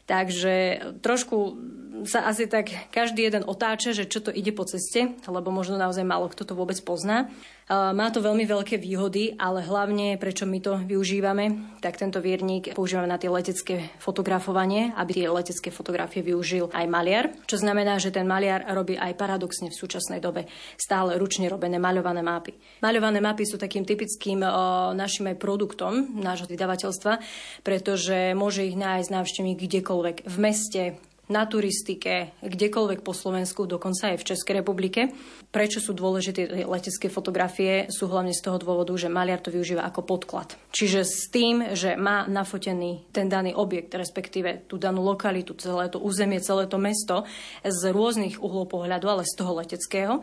Takže 0.05 0.55
trošku 1.01 1.57
sa 2.05 2.29
asi 2.29 2.45
tak 2.45 2.69
každý 2.93 3.25
jeden 3.25 3.41
otáča, 3.41 3.95
že 3.95 4.05
čo 4.05 4.21
to 4.21 4.29
ide 4.29 4.53
po 4.53 4.67
ceste, 4.67 5.17
lebo 5.25 5.49
možno 5.49 5.81
naozaj 5.81 6.05
málo 6.05 6.29
kto 6.29 6.45
to 6.45 6.53
vôbec 6.53 6.77
pozná. 6.85 7.33
Má 7.65 8.13
to 8.13 8.21
veľmi 8.21 8.45
veľké 8.45 8.77
výhody, 8.77 9.33
ale 9.41 9.65
hlavne, 9.65 10.21
prečo 10.21 10.45
my 10.45 10.61
to 10.61 10.77
využívame, 10.85 11.73
tak 11.81 11.97
tento 11.97 12.21
vierník 12.21 12.77
používame 12.77 13.09
na 13.09 13.17
tie 13.17 13.25
letecké 13.25 13.89
fotografovanie, 13.97 14.93
aby 14.93 15.11
tie 15.17 15.25
letecké 15.25 15.73
fotografie 15.73 16.21
využil 16.21 16.69
aj 16.69 16.85
maliar, 16.85 17.33
čo 17.49 17.57
znamená, 17.57 17.97
že 17.97 18.13
ten 18.13 18.29
maliar 18.29 18.69
robí 18.69 18.93
aj 18.93 19.17
paradoxne 19.17 19.73
v 19.73 19.79
súčasnej 19.81 20.21
dobe 20.21 20.45
stále 20.77 21.17
ručne 21.17 21.49
robené 21.49 21.81
maľované 21.81 22.21
mapy. 22.21 22.53
Maľované 22.85 23.17
mapy 23.17 23.49
sú 23.49 23.57
takým 23.57 23.81
typickým 23.81 24.45
našim 24.93 25.33
aj 25.33 25.41
produktom 25.41 26.21
nášho 26.21 26.45
vydavateľstva, 26.45 27.17
pretože 27.65 28.37
môže 28.37 28.61
ich 28.61 28.77
nájsť 28.77 29.09
návštevník 29.09 29.57
kdekoľvek 29.57 30.29
v 30.29 30.37
meste, 30.37 30.83
na 31.25 31.47
turistike, 31.49 32.37
kdekoľvek 32.45 33.01
po 33.01 33.09
Slovensku, 33.09 33.65
dokonca 33.65 34.13
aj 34.13 34.21
v 34.21 34.27
Českej 34.29 34.53
republike. 34.61 35.09
Prečo 35.49 35.81
sú 35.81 35.97
dôležité 35.97 36.65
letecké 36.69 37.09
fotografie? 37.09 37.89
Sú 37.89 38.05
hlavne 38.11 38.29
z 38.29 38.45
toho 38.45 38.61
dôvodu, 38.61 38.93
že 38.93 39.09
maliar 39.09 39.41
to 39.41 39.49
využíva 39.49 39.81
ako 39.87 40.05
podklad. 40.05 40.53
Čiže 40.69 41.01
s 41.01 41.31
tým, 41.33 41.73
že 41.73 41.97
má 41.97 42.29
nafotený 42.29 43.09
ten 43.09 43.25
daný 43.25 43.57
objekt, 43.57 43.95
respektíve 43.97 44.69
tú 44.69 44.77
danú 44.77 45.01
lokalitu, 45.01 45.57
celé 45.57 45.89
to 45.89 45.97
územie, 45.97 46.43
celé 46.43 46.69
to 46.69 46.77
mesto 46.77 47.23
z 47.63 47.81
rôznych 47.89 48.43
uhlov 48.43 48.69
pohľadu, 48.69 49.07
ale 49.09 49.23
z 49.23 49.33
toho 49.33 49.57
leteckého, 49.57 50.21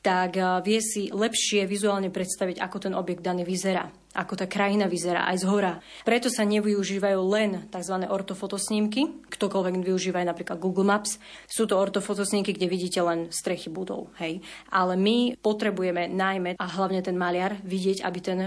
tak 0.00 0.34
vie 0.64 0.80
si 0.80 1.12
lepšie 1.12 1.68
vizuálne 1.68 2.08
predstaviť, 2.08 2.58
ako 2.58 2.76
ten 2.90 2.94
objekt 2.96 3.22
daný 3.22 3.44
vyzerá 3.44 3.92
ako 4.10 4.34
tá 4.34 4.46
krajina 4.50 4.90
vyzerá 4.90 5.30
aj 5.30 5.42
z 5.42 5.44
hora. 5.46 5.72
Preto 6.02 6.26
sa 6.26 6.42
nevyužívajú 6.42 7.20
len 7.30 7.70
tzv. 7.70 7.96
ortofotosnímky, 8.10 9.30
ktokoľvek 9.30 9.86
využíva 9.86 10.18
napríklad 10.26 10.58
Google 10.58 10.86
Maps. 10.86 11.22
Sú 11.46 11.70
to 11.70 11.78
ortofotosnímky, 11.78 12.50
kde 12.50 12.66
vidíte 12.66 13.00
len 13.06 13.30
strechy 13.30 13.70
budov. 13.70 14.10
Hej. 14.18 14.42
Ale 14.74 14.98
my 14.98 15.38
potrebujeme 15.38 16.10
najmä 16.10 16.58
a 16.58 16.66
hlavne 16.66 17.00
ten 17.06 17.14
maliar 17.14 17.62
vidieť, 17.62 18.02
aby 18.02 18.18
ten 18.18 18.38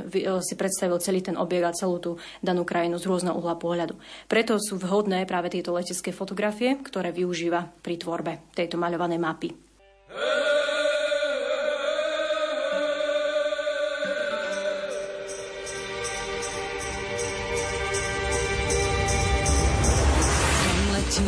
si 0.44 0.54
predstavil 0.60 1.00
celý 1.00 1.24
ten 1.24 1.40
objekt 1.40 1.66
a 1.68 1.78
celú 1.78 1.98
tú 2.04 2.12
danú 2.44 2.68
krajinu 2.68 3.00
z 3.00 3.08
rôzneho 3.08 3.40
uhla 3.40 3.56
pohľadu. 3.56 3.96
Preto 4.28 4.60
sú 4.60 4.76
vhodné 4.76 5.24
práve 5.24 5.48
tieto 5.48 5.72
letecké 5.72 6.12
fotografie, 6.12 6.76
ktoré 6.84 7.16
využíva 7.16 7.72
pri 7.80 7.96
tvorbe 7.96 8.52
tejto 8.52 8.76
maľovanej 8.76 9.20
mapy. 9.22 9.50
Hey! 10.12 11.03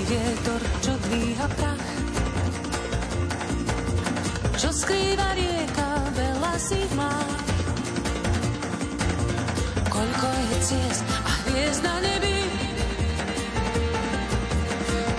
Vietor, 0.04 0.62
čo 0.84 0.94
dvíha 1.08 1.48
prach. 1.56 1.88
Čo 4.56 4.70
skrýva 4.72 5.36
rieka, 5.36 5.90
veľa 6.16 6.54
si 6.60 6.80
má. 6.96 7.12
Koľko 9.92 10.28
je 10.28 10.58
ciest 10.64 11.06
a 11.24 11.32
hviezd 11.48 11.82
na 11.84 11.96
nebi. 12.04 12.40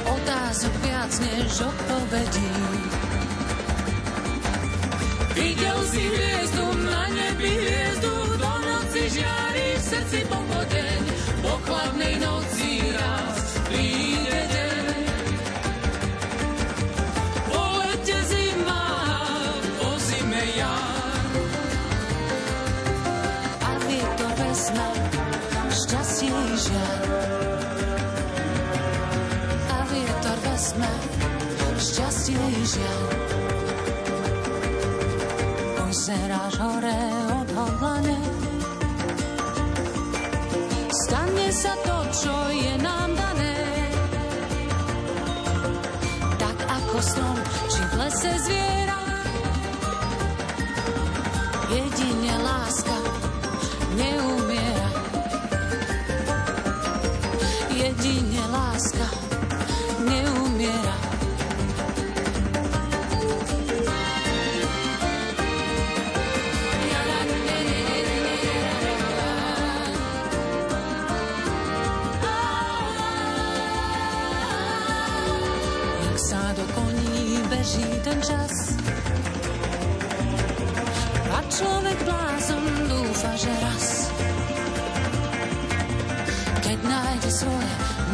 Otázok 0.09 0.75
viac 0.85 1.13
než 1.21 1.53
odpovedí. 1.61 2.53
Videl 5.37 5.79
si 5.93 6.01
hviezdu 6.01 6.65
na 6.89 7.05
nebi, 7.13 7.53
hviezdu 7.61 8.13
do 8.41 8.53
noci 8.65 9.03
žiari 9.13 9.67
v 9.77 9.83
srdci 9.85 10.21
pochodeň. 10.33 11.01
Po 11.45 11.53
chladnej 11.69 12.15
noci 12.25 12.56
žiaľ. 32.67 33.03
Pozeráš 35.79 36.55
hore 36.59 36.99
odhodlane, 37.31 38.19
stane 40.91 41.49
sa 41.55 41.75
to, 41.87 41.97
čo 42.11 42.35
je 42.51 42.75
nám 42.83 43.15
dané. 43.15 43.55
Tak 46.43 46.59
ako 46.59 46.97
strom, 46.99 47.39
či 47.71 47.81
v 47.87 47.93
lese 48.03 48.33
zviera, 48.45 48.76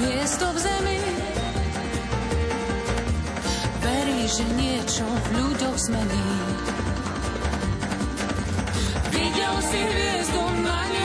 miesto 0.03 0.47
v 0.53 0.59
zemi. 0.59 0.99
Verí, 3.83 4.21
že 4.27 4.45
niečo 4.57 5.05
v 5.05 5.27
ľuďoch 5.39 5.77
zmení. 5.79 6.29
Videl 9.13 9.57
si 9.67 9.81
hviezdu 9.83 10.43
na 10.63 10.81
nebi, 10.87 11.02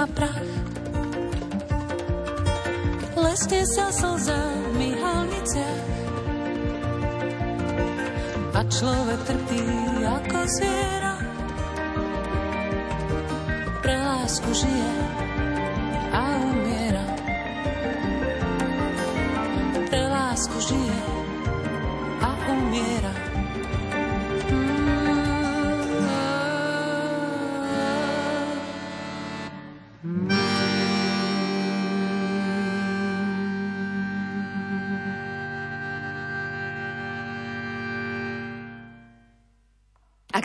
dvíha 0.00 0.06
prach? 0.16 0.48
Lesne 3.20 3.60
sa 3.68 3.92
slzami 3.92 4.96
halniciach 4.96 5.84
a 8.56 8.60
človek 8.64 9.20
trpí 9.28 9.62
ako 10.00 10.38
zviera. 10.56 11.14
Pre 13.84 13.96
lásku 13.96 14.50
žije 14.56 15.09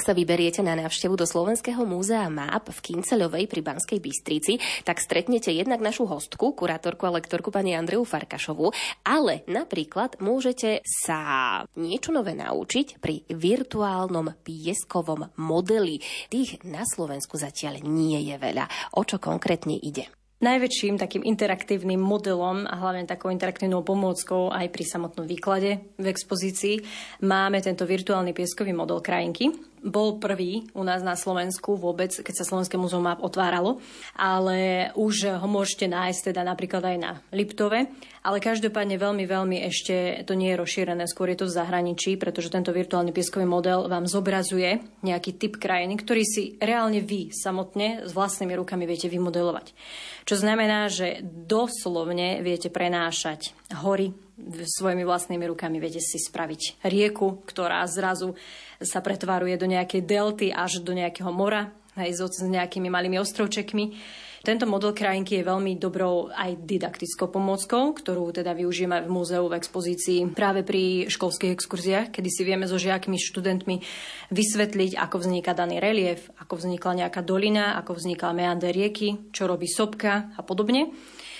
sa 0.06 0.14
vyberiete 0.14 0.62
na 0.62 0.78
návštevu 0.78 1.18
do 1.18 1.26
Slovenského 1.26 1.82
múzea 1.82 2.30
MAP 2.30 2.70
v 2.70 2.94
Kinceľovej 2.94 3.50
pri 3.50 3.66
Banskej 3.66 3.98
Bystrici, 3.98 4.62
tak 4.86 5.02
stretnete 5.02 5.50
jednak 5.50 5.82
našu 5.82 6.06
hostku, 6.06 6.54
kurátorku 6.54 7.10
a 7.10 7.18
lektorku 7.18 7.50
pani 7.50 7.74
Andreu 7.74 8.06
Farkašovu, 8.06 8.70
ale 9.02 9.42
napríklad 9.50 10.22
môžete 10.22 10.86
sa 10.86 11.66
niečo 11.74 12.14
nové 12.14 12.38
naučiť 12.38 13.02
pri 13.02 13.26
virtuálnom 13.34 14.46
pieskovom 14.46 15.34
modeli. 15.42 15.98
Tých 16.30 16.62
na 16.70 16.86
Slovensku 16.86 17.42
zatiaľ 17.42 17.82
nie 17.82 18.30
je 18.30 18.38
veľa. 18.38 18.94
O 18.94 19.02
čo 19.02 19.18
konkrétne 19.18 19.74
ide? 19.74 20.06
Najväčším 20.36 21.00
takým 21.00 21.24
interaktívnym 21.24 21.98
modelom 21.98 22.68
a 22.68 22.76
hlavne 22.78 23.08
takou 23.08 23.32
interaktívnou 23.32 23.88
pomôckou 23.88 24.52
aj 24.54 24.68
pri 24.68 24.84
samotnom 24.84 25.26
výklade 25.26 25.96
v 25.96 26.06
expozícii 26.06 26.84
máme 27.24 27.64
tento 27.64 27.88
virtuálny 27.88 28.36
pieskový 28.36 28.76
model 28.76 29.00
krajinky, 29.00 29.50
bol 29.86 30.18
prvý 30.18 30.66
u 30.74 30.82
nás 30.82 31.06
na 31.06 31.14
Slovensku 31.14 31.78
vôbec, 31.78 32.10
keď 32.10 32.42
sa 32.42 32.48
Slovenské 32.50 32.76
múzeum 32.76 33.06
map 33.06 33.22
otváralo, 33.22 33.78
ale 34.18 34.90
už 34.98 35.38
ho 35.38 35.48
môžete 35.48 35.86
nájsť 35.86 36.34
teda 36.34 36.42
napríklad 36.42 36.82
aj 36.82 36.98
na 36.98 37.12
Liptove, 37.30 37.94
ale 38.26 38.38
každopádne 38.42 38.98
veľmi, 38.98 39.30
veľmi 39.30 39.58
ešte 39.70 40.26
to 40.26 40.34
nie 40.34 40.52
je 40.52 40.60
rozšírené, 40.60 41.06
skôr 41.06 41.30
je 41.30 41.46
to 41.46 41.46
v 41.46 41.56
zahraničí, 41.62 42.18
pretože 42.18 42.50
tento 42.50 42.74
virtuálny 42.74 43.14
pieskový 43.14 43.46
model 43.46 43.86
vám 43.86 44.10
zobrazuje 44.10 44.82
nejaký 45.06 45.38
typ 45.38 45.62
krajiny, 45.62 46.02
ktorý 46.02 46.24
si 46.26 46.58
reálne 46.58 47.06
vy 47.06 47.30
samotne 47.30 48.10
s 48.10 48.12
vlastnými 48.18 48.58
rukami 48.58 48.90
viete 48.90 49.06
vymodelovať. 49.06 49.78
Čo 50.26 50.42
znamená, 50.42 50.90
že 50.90 51.22
doslovne 51.22 52.42
viete 52.42 52.74
prenášať 52.74 53.54
hory, 53.86 54.18
svojimi 54.66 55.08
vlastnými 55.08 55.48
rukami 55.48 55.80
viete 55.80 56.04
si 56.04 56.20
spraviť 56.20 56.84
rieku, 56.84 57.46
ktorá 57.48 57.88
zrazu 57.88 58.36
sa 58.82 59.00
pretvaruje 59.00 59.56
do 59.56 59.68
nejakej 59.70 60.02
delty 60.04 60.48
až 60.52 60.84
do 60.84 60.92
nejakého 60.92 61.32
mora, 61.32 61.72
aj 61.96 62.12
s 62.12 62.44
nejakými 62.44 62.92
malými 62.92 63.16
ostrovčekmi. 63.20 63.96
Tento 64.46 64.70
model 64.70 64.94
krajinky 64.94 65.42
je 65.42 65.50
veľmi 65.50 65.74
dobrou 65.82 66.30
aj 66.30 66.70
didaktickou 66.70 67.34
pomôckou, 67.34 67.98
ktorú 67.98 68.30
teda 68.30 68.54
využijeme 68.54 69.02
v 69.02 69.10
múzeu 69.10 69.42
v 69.50 69.58
expozícii 69.58 70.22
práve 70.38 70.62
pri 70.62 71.10
školských 71.10 71.50
exkurziách, 71.50 72.14
kedy 72.14 72.30
si 72.30 72.46
vieme 72.46 72.70
so 72.70 72.78
žiakmi, 72.78 73.18
študentmi 73.18 73.82
vysvetliť, 74.30 75.02
ako 75.02 75.26
vzniká 75.26 75.58
daný 75.58 75.82
relief, 75.82 76.30
ako 76.38 76.62
vznikla 76.62 76.94
nejaká 76.94 77.26
dolina, 77.26 77.74
ako 77.82 77.98
vznikla 77.98 78.38
meander 78.38 78.70
rieky, 78.70 79.34
čo 79.34 79.50
robí 79.50 79.66
sopka 79.66 80.30
a 80.38 80.46
podobne 80.46 80.94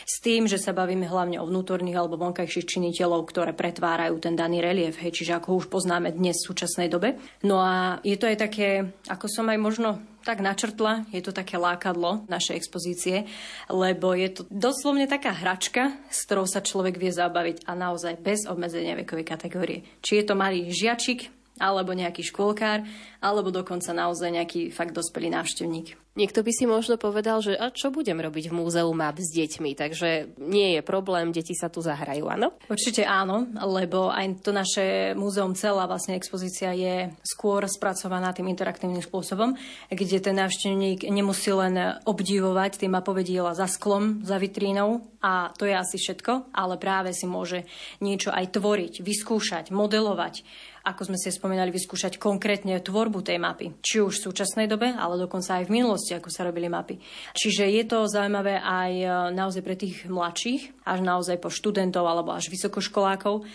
s 0.06 0.22
tým, 0.22 0.46
že 0.46 0.62
sa 0.62 0.70
bavíme 0.70 1.10
hlavne 1.10 1.42
o 1.42 1.50
vnútorných 1.50 1.98
alebo 1.98 2.22
vonkajších 2.22 2.78
činiteľov, 2.78 3.26
ktoré 3.26 3.58
pretvárajú 3.58 4.22
ten 4.22 4.38
daný 4.38 4.62
relief, 4.62 5.02
hej, 5.02 5.10
čiže 5.10 5.42
ako 5.42 5.48
ho 5.50 5.56
už 5.66 5.68
poznáme 5.74 6.14
dnes 6.14 6.38
v 6.46 6.48
súčasnej 6.54 6.88
dobe. 6.94 7.18
No 7.42 7.58
a 7.58 7.98
je 8.06 8.14
to 8.14 8.30
aj 8.30 8.38
také, 8.38 8.94
ako 9.10 9.26
som 9.26 9.50
aj 9.50 9.58
možno 9.58 9.90
tak 10.22 10.42
načrtla, 10.42 11.06
je 11.14 11.22
to 11.22 11.34
také 11.34 11.58
lákadlo 11.58 12.26
našej 12.30 12.58
expozície, 12.58 13.30
lebo 13.70 14.14
je 14.14 14.30
to 14.30 14.42
doslovne 14.50 15.06
taká 15.06 15.34
hračka, 15.34 15.98
s 16.10 16.26
ktorou 16.26 16.50
sa 16.50 16.66
človek 16.66 16.98
vie 16.98 17.14
zabaviť 17.14 17.66
a 17.66 17.78
naozaj 17.78 18.22
bez 18.22 18.46
obmedzenia 18.50 18.98
vekovej 18.98 19.26
kategórie. 19.26 19.86
Či 20.02 20.22
je 20.22 20.26
to 20.26 20.34
malý 20.34 20.70
žiačik, 20.74 21.30
alebo 21.56 21.96
nejaký 21.96 22.20
škôlkár, 22.20 22.84
alebo 23.26 23.50
dokonca 23.50 23.90
naozaj 23.90 24.30
nejaký 24.30 24.70
fakt 24.70 24.94
dospelý 24.94 25.34
návštevník. 25.34 25.98
Niekto 26.16 26.48
by 26.48 26.52
si 26.56 26.64
možno 26.64 26.96
povedal, 26.96 27.44
že 27.44 27.60
a 27.60 27.76
čo 27.76 27.92
budem 27.92 28.16
robiť 28.24 28.48
v 28.48 28.56
múzeu 28.56 28.88
map 28.96 29.20
s 29.20 29.36
deťmi, 29.36 29.76
takže 29.76 30.40
nie 30.40 30.80
je 30.80 30.82
problém, 30.86 31.36
deti 31.36 31.52
sa 31.52 31.68
tu 31.68 31.84
zahrajú, 31.84 32.32
áno? 32.32 32.56
Určite 32.72 33.04
áno, 33.04 33.52
lebo 33.52 34.08
aj 34.08 34.40
to 34.40 34.56
naše 34.56 35.12
múzeum 35.12 35.52
celá 35.60 35.84
vlastne 35.84 36.16
expozícia 36.16 36.72
je 36.72 37.12
skôr 37.20 37.68
spracovaná 37.68 38.32
tým 38.32 38.48
interaktívnym 38.48 39.04
spôsobom, 39.04 39.60
kde 39.92 40.24
ten 40.24 40.40
návštevník 40.40 41.04
nemusí 41.12 41.52
len 41.52 42.00
obdivovať 42.08 42.80
tie 42.80 42.88
mapové 42.88 43.28
diela 43.28 43.52
za 43.52 43.68
sklom, 43.68 44.24
za 44.24 44.40
vitrínou 44.40 45.04
a 45.20 45.52
to 45.52 45.68
je 45.68 45.76
asi 45.76 46.00
všetko, 46.00 46.56
ale 46.56 46.80
práve 46.80 47.12
si 47.12 47.28
môže 47.28 47.68
niečo 48.00 48.32
aj 48.32 48.56
tvoriť, 48.56 49.04
vyskúšať, 49.04 49.76
modelovať 49.76 50.48
ako 50.86 51.02
sme 51.10 51.18
si 51.18 51.34
spomínali, 51.34 51.74
vyskúšať 51.74 52.22
konkrétne 52.22 52.78
tvorbu 52.78 53.15
tej 53.22 53.38
mapy. 53.40 53.78
Či 53.84 54.02
už 54.02 54.20
v 54.20 54.26
súčasnej 54.32 54.68
dobe, 54.68 54.92
ale 54.92 55.20
dokonca 55.20 55.60
aj 55.60 55.68
v 55.68 55.76
minulosti, 55.80 56.16
ako 56.16 56.32
sa 56.32 56.48
robili 56.48 56.72
mapy. 56.72 57.00
Čiže 57.36 57.68
je 57.70 57.84
to 57.88 58.08
zaujímavé 58.08 58.60
aj 58.60 58.92
e, 58.92 59.08
naozaj 59.36 59.62
pre 59.62 59.76
tých 59.76 60.08
mladších, 60.08 60.88
až 60.88 61.00
naozaj 61.04 61.38
po 61.40 61.52
študentov 61.52 62.04
alebo 62.08 62.34
až 62.36 62.48
vysokoškolákov. 62.52 63.46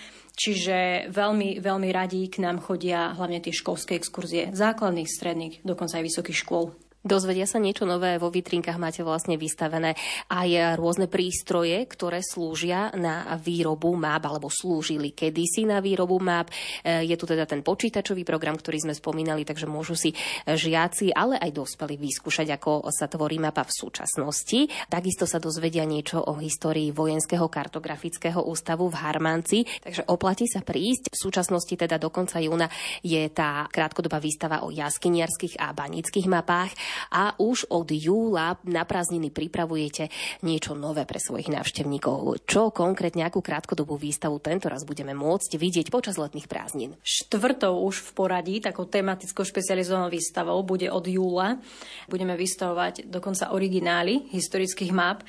Čiže 0.40 1.10
veľmi, 1.12 1.60
veľmi 1.60 1.88
radí 1.92 2.24
k 2.32 2.40
nám 2.40 2.64
chodia 2.64 3.12
hlavne 3.12 3.44
tie 3.44 3.52
školské 3.52 3.98
exkurzie 3.98 4.54
základných, 4.56 5.10
stredných, 5.10 5.54
dokonca 5.66 6.00
aj 6.00 6.06
vysokých 6.06 6.40
škôl. 6.40 6.72
Dozvedia 7.00 7.48
sa 7.48 7.56
niečo 7.56 7.88
nové, 7.88 8.20
vo 8.20 8.28
vitrinkách 8.28 8.76
máte 8.76 9.00
vlastne 9.00 9.40
vystavené 9.40 9.96
aj 10.28 10.76
rôzne 10.76 11.08
prístroje, 11.08 11.88
ktoré 11.88 12.20
slúžia 12.20 12.92
na 12.92 13.40
výrobu 13.40 13.96
map, 13.96 14.20
alebo 14.28 14.52
slúžili 14.52 15.16
kedysi 15.16 15.64
na 15.64 15.80
výrobu 15.80 16.20
map. 16.20 16.52
E, 16.84 17.08
je 17.08 17.16
tu 17.16 17.24
teda 17.24 17.48
ten 17.48 17.64
počítačový 17.64 18.20
program, 18.20 18.52
ktorý 18.52 18.84
sme 18.84 18.92
spomínali, 18.92 19.48
takže 19.48 19.64
môžu 19.64 19.96
si 19.96 20.12
žiaci, 20.44 21.16
ale 21.16 21.40
aj 21.40 21.56
dospelí 21.56 21.96
vyskúšať, 21.96 22.52
ako 22.60 22.92
sa 22.92 23.08
tvorí 23.08 23.40
mapa 23.40 23.64
v 23.64 23.72
súčasnosti. 23.72 24.68
Takisto 24.92 25.24
sa 25.24 25.40
dozvedia 25.40 25.88
niečo 25.88 26.20
o 26.20 26.36
histórii 26.36 26.92
Vojenského 26.92 27.48
kartografického 27.48 28.44
ústavu 28.44 28.92
v 28.92 29.00
Harmanci, 29.00 29.64
takže 29.80 30.04
oplatí 30.04 30.44
sa 30.44 30.60
prísť. 30.60 31.16
V 31.16 31.16
súčasnosti 31.16 31.72
teda 31.72 31.96
do 31.96 32.12
konca 32.12 32.44
júna 32.44 32.68
je 33.00 33.24
tá 33.32 33.64
krátkodobá 33.72 34.20
výstava 34.20 34.68
o 34.68 34.68
jaskyniarských 34.68 35.56
a 35.64 35.72
banických 35.72 36.28
mapách 36.28 36.89
a 37.10 37.34
už 37.38 37.70
od 37.70 37.90
júla 37.90 38.58
na 38.66 38.82
prázdniny 38.86 39.32
pripravujete 39.32 40.08
niečo 40.46 40.74
nové 40.74 41.04
pre 41.04 41.18
svojich 41.20 41.50
návštevníkov. 41.52 42.44
Čo 42.46 42.74
konkrétne, 42.74 43.26
akú 43.26 43.42
krátkodobú 43.42 43.96
výstavu 43.96 44.38
tento 44.42 44.68
raz 44.70 44.86
budeme 44.86 45.16
môcť 45.16 45.56
vidieť 45.56 45.86
počas 45.88 46.18
letných 46.20 46.50
prázdnin? 46.50 46.96
Štvrtou 47.02 47.82
už 47.86 48.00
v 48.00 48.10
poradí, 48.14 48.56
takou 48.62 48.86
tematickou 48.86 49.42
špecializovanou 49.42 50.10
výstavou 50.10 50.60
bude 50.62 50.90
od 50.90 51.04
júla. 51.06 51.58
Budeme 52.06 52.34
vystavovať 52.34 53.08
dokonca 53.08 53.52
originály 53.54 54.30
historických 54.34 54.92
map 54.94 55.22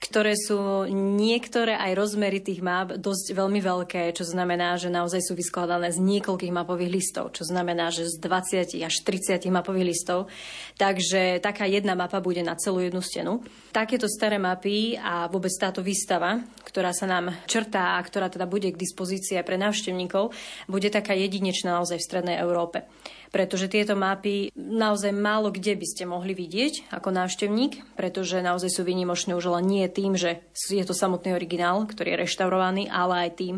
ktoré 0.00 0.32
sú 0.32 0.88
niektoré 0.88 1.76
aj 1.76 1.92
rozmery 1.92 2.40
tých 2.40 2.64
map 2.64 2.96
dosť 2.96 3.36
veľmi 3.36 3.60
veľké, 3.60 4.16
čo 4.16 4.24
znamená, 4.24 4.80
že 4.80 4.88
naozaj 4.88 5.20
sú 5.20 5.36
vyskladané 5.36 5.92
z 5.92 6.00
niekoľkých 6.00 6.56
mapových 6.56 6.88
listov, 6.88 7.36
čo 7.36 7.44
znamená, 7.44 7.92
že 7.92 8.08
z 8.08 8.16
20 8.16 8.80
až 8.80 8.94
30 9.04 9.44
mapových 9.52 9.92
listov. 9.92 10.32
Takže 10.80 11.44
taká 11.44 11.68
jedna 11.68 11.92
mapa 11.92 12.24
bude 12.24 12.40
na 12.40 12.56
celú 12.56 12.80
jednu 12.80 13.04
stenu. 13.04 13.44
Takéto 13.76 14.08
staré 14.08 14.40
mapy 14.40 14.96
a 14.96 15.28
vôbec 15.28 15.52
táto 15.60 15.84
výstava, 15.84 16.40
ktorá 16.64 16.96
sa 16.96 17.04
nám 17.04 17.36
črtá 17.44 18.00
a 18.00 18.02
ktorá 18.02 18.32
teda 18.32 18.48
bude 18.48 18.72
k 18.72 18.80
dispozícii 18.80 19.36
pre 19.44 19.60
návštevníkov, 19.60 20.32
bude 20.64 20.88
taká 20.88 21.12
jedinečná 21.12 21.76
naozaj 21.76 22.00
v 22.00 22.08
Strednej 22.08 22.36
Európe 22.40 22.88
pretože 23.30 23.70
tieto 23.70 23.94
mapy 23.94 24.50
naozaj 24.58 25.14
málo 25.14 25.54
kde 25.54 25.78
by 25.78 25.86
ste 25.86 26.04
mohli 26.06 26.34
vidieť 26.34 26.90
ako 26.90 27.14
návštevník, 27.14 27.96
pretože 27.98 28.42
naozaj 28.42 28.70
sú 28.70 28.82
výnimočné 28.82 29.34
už 29.38 29.50
len 29.54 29.64
nie 29.66 29.86
tým, 29.86 30.18
že 30.18 30.42
je 30.54 30.82
to 30.82 30.94
samotný 30.94 31.34
originál, 31.34 31.86
ktorý 31.86 32.14
je 32.14 32.20
reštaurovaný, 32.26 32.90
ale 32.90 33.26
aj 33.26 33.30
tým, 33.38 33.54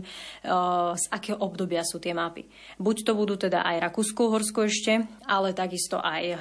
z 0.97 1.05
akého 1.09 1.41
obdobia 1.41 1.85
sú 1.85 2.01
tie 2.01 2.13
mapy. 2.13 2.49
Buď 2.77 2.97
to 3.09 3.13
budú 3.17 3.41
teda 3.41 3.65
aj 3.65 3.89
Rakúsko-Horsko 3.91 4.69
ešte, 4.69 5.09
ale 5.29 5.57
takisto 5.57 6.01
aj 6.01 6.37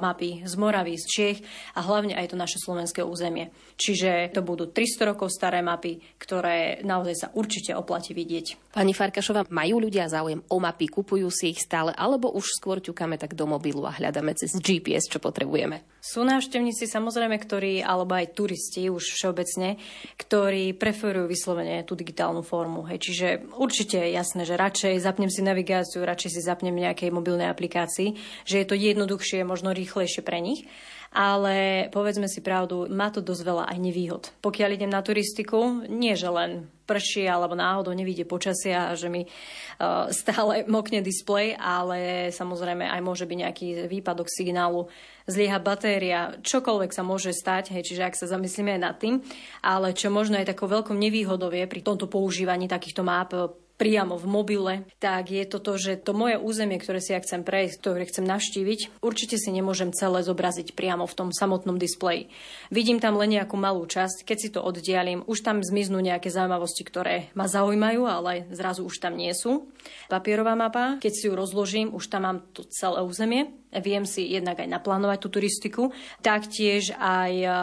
mapy 0.00 0.44
z 0.48 0.54
Moravy, 0.56 0.96
z 0.96 1.04
Čiech 1.06 1.38
a 1.76 1.84
hlavne 1.84 2.16
aj 2.16 2.32
to 2.32 2.36
naše 2.40 2.58
slovenské 2.60 3.04
územie. 3.04 3.52
Čiže 3.80 4.32
to 4.32 4.44
budú 4.44 4.68
300 4.68 5.10
rokov 5.16 5.32
staré 5.32 5.60
mapy, 5.60 6.00
ktoré 6.20 6.80
naozaj 6.84 7.14
sa 7.16 7.28
určite 7.32 7.72
oplatí 7.76 8.12
vidieť. 8.16 8.72
Pani 8.76 8.94
Farkašova, 8.94 9.48
majú 9.50 9.82
ľudia 9.82 10.06
záujem 10.06 10.44
o 10.46 10.56
mapy, 10.62 10.86
kupujú 10.86 11.26
si 11.32 11.50
ich 11.50 11.60
stále, 11.64 11.90
alebo 11.96 12.30
už 12.30 12.46
skôr 12.60 12.69
ťukáme 12.78 13.18
tak 13.18 13.34
do 13.34 13.50
mobilu 13.50 13.82
a 13.82 13.98
hľadáme 13.98 14.38
cez 14.38 14.54
GPS, 14.54 15.10
čo 15.10 15.18
potrebujeme? 15.18 15.82
Sú 15.98 16.22
návštevníci 16.22 16.86
samozrejme, 16.86 17.34
ktorí, 17.42 17.82
alebo 17.82 18.14
aj 18.14 18.38
turisti 18.38 18.86
už 18.86 19.02
všeobecne, 19.18 19.82
ktorí 20.14 20.78
preferujú 20.78 21.26
vyslovene 21.26 21.82
tú 21.82 21.98
digitálnu 21.98 22.46
formu. 22.46 22.86
Hej. 22.86 23.10
Čiže 23.10 23.26
určite 23.58 23.98
je 23.98 24.14
jasné, 24.14 24.46
že 24.46 24.54
radšej 24.54 25.02
zapnem 25.02 25.28
si 25.32 25.42
navigáciu, 25.42 26.06
radšej 26.06 26.30
si 26.38 26.40
zapnem 26.46 26.78
nejakej 26.78 27.10
mobilnej 27.10 27.50
aplikácii, 27.50 28.14
že 28.46 28.62
je 28.62 28.66
to 28.70 28.78
jednoduchšie, 28.78 29.42
možno 29.42 29.74
rýchlejšie 29.74 30.22
pre 30.22 30.38
nich 30.38 30.70
ale 31.10 31.90
povedzme 31.90 32.30
si 32.30 32.38
pravdu, 32.38 32.86
má 32.86 33.10
to 33.10 33.18
dosť 33.18 33.42
veľa 33.42 33.64
aj 33.66 33.78
nevýhod. 33.82 34.24
Pokiaľ 34.38 34.70
idem 34.78 34.90
na 34.94 35.02
turistiku, 35.02 35.82
nie 35.90 36.14
že 36.14 36.30
len 36.30 36.70
prší 36.86 37.26
alebo 37.26 37.58
náhodou 37.58 37.94
nevidie 37.94 38.26
počasia 38.26 38.90
a 38.90 38.98
že 38.98 39.10
mi 39.10 39.26
uh, 39.26 40.10
stále 40.14 40.62
mokne 40.70 41.02
displej, 41.02 41.58
ale 41.58 42.30
samozrejme 42.30 42.86
aj 42.86 43.00
môže 43.02 43.26
byť 43.26 43.38
nejaký 43.42 43.68
výpadok 43.90 44.30
signálu, 44.30 44.86
zlieha 45.26 45.58
batéria, 45.62 46.38
čokoľvek 46.42 46.90
sa 46.90 47.02
môže 47.06 47.30
stať, 47.30 47.74
hej, 47.74 47.86
čiže 47.86 48.02
ak 48.06 48.18
sa 48.18 48.30
zamyslíme 48.30 48.74
aj 48.78 48.82
nad 48.82 48.96
tým, 48.98 49.22
ale 49.62 49.94
čo 49.94 50.10
možno 50.10 50.38
aj 50.38 50.50
takou 50.54 50.66
veľkou 50.66 50.94
nevýhodou 50.94 51.50
je 51.50 51.66
pri 51.70 51.82
tomto 51.82 52.10
používaní 52.10 52.66
takýchto 52.66 53.06
map 53.06 53.34
priamo 53.80 54.20
v 54.20 54.26
mobile, 54.28 54.74
tak 55.00 55.32
je 55.32 55.48
to 55.48 55.56
to, 55.56 55.80
že 55.80 56.04
to 56.04 56.12
moje 56.12 56.36
územie, 56.36 56.76
ktoré 56.76 57.00
si 57.00 57.16
ja 57.16 57.24
chcem 57.24 57.40
prejsť, 57.40 57.80
ktoré 57.80 58.04
chcem 58.04 58.28
navštíviť, 58.28 59.00
určite 59.00 59.40
si 59.40 59.48
nemôžem 59.48 59.96
celé 59.96 60.20
zobraziť 60.20 60.76
priamo 60.76 61.08
v 61.08 61.16
tom 61.16 61.28
samotnom 61.32 61.80
displeji. 61.80 62.28
Vidím 62.68 63.00
tam 63.00 63.16
len 63.16 63.32
nejakú 63.40 63.56
malú 63.56 63.88
časť, 63.88 64.28
keď 64.28 64.36
si 64.36 64.52
to 64.52 64.60
oddialím, 64.60 65.24
už 65.24 65.40
tam 65.40 65.64
zmiznú 65.64 66.04
nejaké 66.04 66.28
zaujímavosti, 66.28 66.84
ktoré 66.84 67.32
ma 67.32 67.48
zaujímajú, 67.48 68.04
ale 68.04 68.44
zrazu 68.52 68.84
už 68.84 69.00
tam 69.00 69.16
nie 69.16 69.32
sú. 69.32 69.64
Papierová 70.10 70.58
mapa, 70.58 70.98
keď 70.98 71.12
si 71.14 71.30
ju 71.30 71.38
rozložím, 71.38 71.94
už 71.94 72.10
tam 72.10 72.26
mám 72.26 72.38
to 72.50 72.66
celé 72.66 72.98
územie, 73.06 73.54
viem 73.78 74.02
si 74.02 74.26
jednak 74.26 74.58
aj 74.58 74.66
naplánovať 74.66 75.18
tú 75.22 75.28
turistiku, 75.30 75.82
taktiež 76.18 76.90
aj 76.98 77.32
uh, 77.46 77.54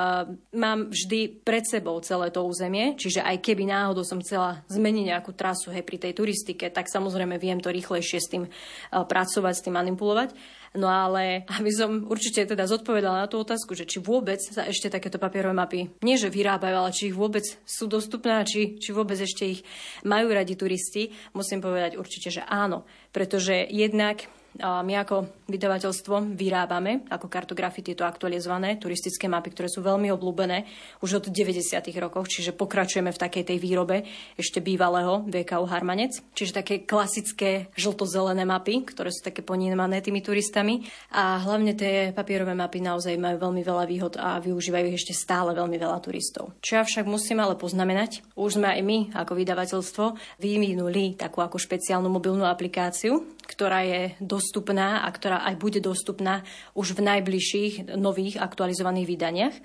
mám 0.55 0.87
vždy 0.87 1.43
pred 1.43 1.67
sebou 1.67 1.99
celé 1.99 2.31
to 2.31 2.47
územie, 2.47 2.95
čiže 2.95 3.19
aj 3.19 3.43
keby 3.43 3.67
náhodou 3.67 4.07
som 4.07 4.23
chcela 4.23 4.63
zmeniť 4.71 5.11
nejakú 5.11 5.35
trasu 5.35 5.75
hej, 5.75 5.83
pri 5.83 5.99
tej 5.99 6.15
turistike, 6.15 6.71
tak 6.71 6.87
samozrejme 6.87 7.35
viem 7.35 7.59
to 7.59 7.67
rýchlejšie 7.67 8.19
s 8.23 8.31
tým 8.31 8.43
uh, 8.47 9.03
pracovať, 9.03 9.53
s 9.53 9.63
tým 9.67 9.75
manipulovať. 9.75 10.31
No 10.77 10.85
ale 10.85 11.49
aby 11.49 11.73
som 11.73 12.05
určite 12.05 12.45
teda 12.45 12.69
zodpovedala 12.69 13.25
na 13.25 13.27
tú 13.27 13.41
otázku, 13.41 13.73
že 13.73 13.89
či 13.89 13.97
vôbec 13.97 14.37
sa 14.37 14.69
ešte 14.69 14.93
takéto 14.93 15.17
papierové 15.17 15.57
mapy, 15.57 15.89
nie 16.05 16.21
že 16.21 16.29
vyrábajú, 16.29 16.75
ale 16.77 16.93
či 16.93 17.09
ich 17.09 17.17
vôbec 17.17 17.41
sú 17.65 17.89
dostupné 17.89 18.37
a 18.37 18.45
či, 18.45 18.77
či 18.77 18.93
vôbec 18.93 19.17
ešte 19.17 19.57
ich 19.57 19.65
majú 20.05 20.29
radi 20.29 20.53
turisti, 20.53 21.09
musím 21.33 21.65
povedať 21.65 21.97
určite, 21.97 22.29
že 22.29 22.45
áno. 22.45 22.85
Pretože 23.09 23.65
jednak 23.65 24.29
my 24.61 24.93
ako 25.01 25.29
vydavateľstvo 25.47 26.35
vyrábame 26.35 27.07
ako 27.07 27.31
kartografy 27.31 27.79
tieto 27.81 28.03
aktualizované 28.03 28.75
turistické 28.75 29.31
mapy, 29.31 29.55
ktoré 29.55 29.71
sú 29.71 29.79
veľmi 29.79 30.11
obľúbené 30.11 30.67
už 30.99 31.23
od 31.23 31.25
90. 31.31 31.79
rokov, 31.97 32.27
čiže 32.27 32.51
pokračujeme 32.53 33.09
v 33.15 33.19
takej 33.19 33.43
tej 33.47 33.57
výrobe 33.57 34.03
ešte 34.35 34.59
bývalého 34.59 35.23
VKU 35.25 35.65
Harmanec, 35.65 36.19
čiže 36.35 36.59
také 36.59 36.83
klasické 36.83 37.71
žlto-zelené 37.79 38.43
mapy, 38.43 38.83
ktoré 38.83 39.09
sú 39.09 39.23
také 39.23 39.41
ponímané 39.41 40.03
tými 40.03 40.19
turistami 40.19 40.83
a 41.15 41.39
hlavne 41.39 41.73
tie 41.73 42.11
papierové 42.11 42.51
mapy 42.51 42.83
naozaj 42.83 43.15
majú 43.15 43.49
veľmi 43.49 43.63
veľa 43.63 43.85
výhod 43.87 44.13
a 44.19 44.37
využívajú 44.43 44.85
ich 44.91 44.99
ešte 44.99 45.15
stále 45.15 45.55
veľmi 45.55 45.79
veľa 45.79 45.97
turistov. 46.03 46.53
Čo 46.59 46.79
ja 46.79 46.83
však 46.83 47.07
musím 47.07 47.39
ale 47.39 47.55
poznamenať, 47.55 48.35
už 48.35 48.59
sme 48.59 48.67
aj 48.75 48.81
my 48.83 48.97
ako 49.15 49.33
vydavateľstvo 49.33 50.05
vyvinuli 50.43 51.15
takú 51.15 51.39
ako 51.39 51.55
špeciálnu 51.55 52.11
mobilnú 52.11 52.43
aplikáciu, 52.43 53.23
ktorá 53.47 53.87
je 53.87 54.01
dostupná 54.19 55.07
a 55.07 55.09
ktorá 55.09 55.36
aj 55.43 55.55
bude 55.59 55.79
dostupná 55.83 56.41
už 56.73 56.97
v 56.97 57.05
najbližších 57.05 57.97
nových 57.97 58.41
aktualizovaných 58.41 59.07
vydaniach 59.07 59.55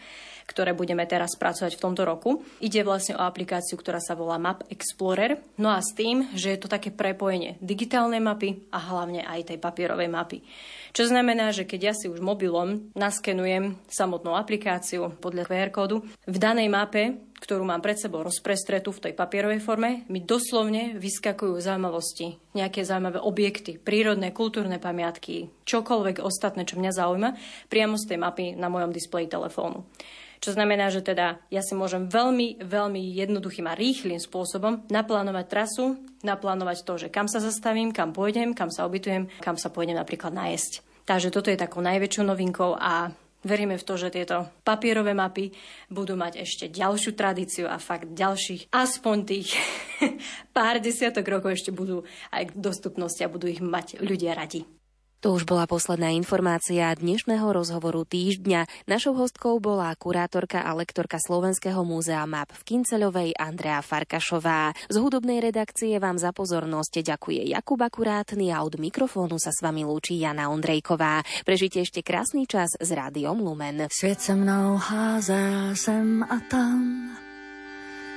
ktoré 0.47 0.75
budeme 0.75 1.07
teraz 1.07 1.39
pracovať 1.39 1.79
v 1.79 1.83
tomto 1.83 2.03
roku. 2.03 2.43
Ide 2.59 2.83
vlastne 2.83 3.17
o 3.19 3.25
aplikáciu, 3.25 3.79
ktorá 3.79 4.03
sa 4.03 4.19
volá 4.19 4.37
Map 4.37 4.67
Explorer. 4.69 5.39
No 5.59 5.71
a 5.71 5.81
s 5.81 5.95
tým, 5.95 6.29
že 6.35 6.55
je 6.55 6.59
to 6.61 6.69
také 6.69 6.91
prepojenie 6.91 7.57
digitálnej 7.63 8.21
mapy 8.21 8.67
a 8.75 8.79
hlavne 8.79 9.25
aj 9.25 9.55
tej 9.55 9.59
papierovej 9.63 10.11
mapy. 10.11 10.39
Čo 10.93 11.09
znamená, 11.09 11.55
že 11.55 11.65
keď 11.65 11.81
ja 11.81 11.95
si 11.97 12.11
už 12.11 12.21
mobilom 12.21 12.93
naskenujem 12.93 13.81
samotnú 13.89 14.37
aplikáciu 14.37 15.15
podľa 15.23 15.49
QR 15.49 15.71
kódu, 15.73 15.97
v 16.29 16.37
danej 16.37 16.69
mape 16.69 17.32
ktorú 17.43 17.67
mám 17.67 17.83
pred 17.83 17.99
sebou 17.99 18.23
rozprestretú 18.23 18.95
v 18.95 19.11
tej 19.11 19.13
papierovej 19.19 19.59
forme, 19.59 20.07
mi 20.07 20.23
doslovne 20.23 20.95
vyskakujú 20.95 21.59
zaujímavosti, 21.59 22.39
nejaké 22.55 22.87
zaujímavé 22.87 23.19
objekty, 23.19 23.83
prírodné, 23.83 24.31
kultúrne 24.31 24.79
pamiatky, 24.79 25.51
čokoľvek 25.67 26.23
ostatné, 26.23 26.63
čo 26.63 26.79
mňa 26.79 26.93
zaujíma, 26.95 27.31
priamo 27.67 27.99
z 27.99 28.15
tej 28.15 28.19
mapy 28.23 28.47
na 28.55 28.71
mojom 28.71 28.95
displeji 28.95 29.27
telefónu. 29.27 29.83
Čo 30.43 30.59
znamená, 30.59 30.91
že 30.91 31.07
teda 31.07 31.39
ja 31.55 31.63
si 31.63 31.75
môžem 31.79 32.11
veľmi, 32.11 32.67
veľmi 32.67 33.03
jednoduchým 33.15 33.67
a 33.71 33.79
rýchlým 33.79 34.19
spôsobom 34.19 34.83
naplánovať 34.91 35.47
trasu, 35.47 35.99
naplánovať 36.27 36.83
to, 36.83 36.95
že 36.99 37.09
kam 37.15 37.31
sa 37.31 37.39
zastavím, 37.39 37.95
kam 37.95 38.11
pôjdem, 38.11 38.51
kam 38.51 38.67
sa 38.71 38.83
obytujem, 38.87 39.31
kam 39.39 39.55
sa 39.55 39.71
pôjdem 39.71 39.95
napríklad 39.95 40.35
najesť. 40.35 40.83
Takže 41.07 41.31
toto 41.35 41.51
je 41.51 41.59
takou 41.59 41.83
najväčšou 41.83 42.27
novinkou 42.27 42.75
a 42.75 43.15
Veríme 43.43 43.75
v 43.75 43.87
to, 43.87 43.99
že 43.99 44.15
tieto 44.15 44.47
papierové 44.63 45.19
mapy 45.19 45.51
budú 45.91 46.15
mať 46.15 46.47
ešte 46.47 46.71
ďalšiu 46.71 47.19
tradíciu 47.19 47.67
a 47.67 47.83
fakt 47.83 48.15
ďalších 48.15 48.71
aspoň 48.71 49.17
tých 49.27 49.59
pár 50.57 50.79
desiatok 50.79 51.27
rokov 51.27 51.59
ešte 51.59 51.75
budú 51.75 52.07
aj 52.31 52.55
k 52.55 52.59
dostupnosti 52.59 53.19
a 53.27 53.33
budú 53.33 53.51
ich 53.51 53.59
mať 53.59 53.99
ľudia 53.99 54.39
radi. 54.39 54.63
To 55.23 55.39
už 55.39 55.47
bola 55.47 55.71
posledná 55.71 56.11
informácia 56.19 56.91
dnešného 56.99 57.47
rozhovoru 57.47 58.03
týždňa. 58.03 58.91
Našou 58.91 59.15
hostkou 59.15 59.63
bola 59.63 59.95
kurátorka 59.95 60.67
a 60.67 60.75
lektorka 60.75 61.23
Slovenského 61.23 61.79
múzea 61.87 62.27
MAP 62.27 62.51
v 62.51 62.63
Kinceľovej 62.67 63.39
Andrea 63.39 63.79
Farkašová. 63.87 64.75
Z 64.91 64.97
hudobnej 64.99 65.39
redakcie 65.39 65.95
vám 66.03 66.19
za 66.19 66.35
pozornosť 66.35 67.07
ďakuje 67.07 67.55
Jakub 67.55 67.79
Akurátny 67.79 68.51
a 68.51 68.67
od 68.67 68.83
mikrofónu 68.83 69.39
sa 69.39 69.55
s 69.55 69.63
vami 69.63 69.87
lúči 69.87 70.19
Jana 70.19 70.51
Ondrejková. 70.51 71.23
Prežite 71.47 71.87
ešte 71.87 72.03
krásny 72.03 72.51
čas 72.51 72.75
s 72.75 72.91
Rádiom 72.91 73.39
Lumen. 73.39 73.87
Svět 73.95 74.19
se 74.19 74.35
mnou 74.35 74.75
házel 74.75 75.79
sem 75.79 76.27
a 76.27 76.43
tam, 76.51 77.15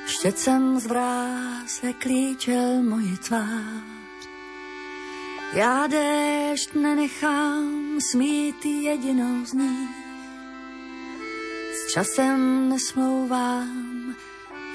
štěcem 0.10 0.82
z 0.82 0.86
vrásek 0.90 2.02
klíčel 2.02 2.82
moji 2.82 3.14
tvář. 3.22 3.95
Já 5.54 5.88
déšť 5.88 6.74
nenechám 6.76 8.00
smít 8.12 8.66
jedinou 8.66 9.46
z 9.46 9.54
nich. 9.54 9.90
S 11.74 11.94
časem 11.94 12.70
nesmlouvám, 12.70 14.16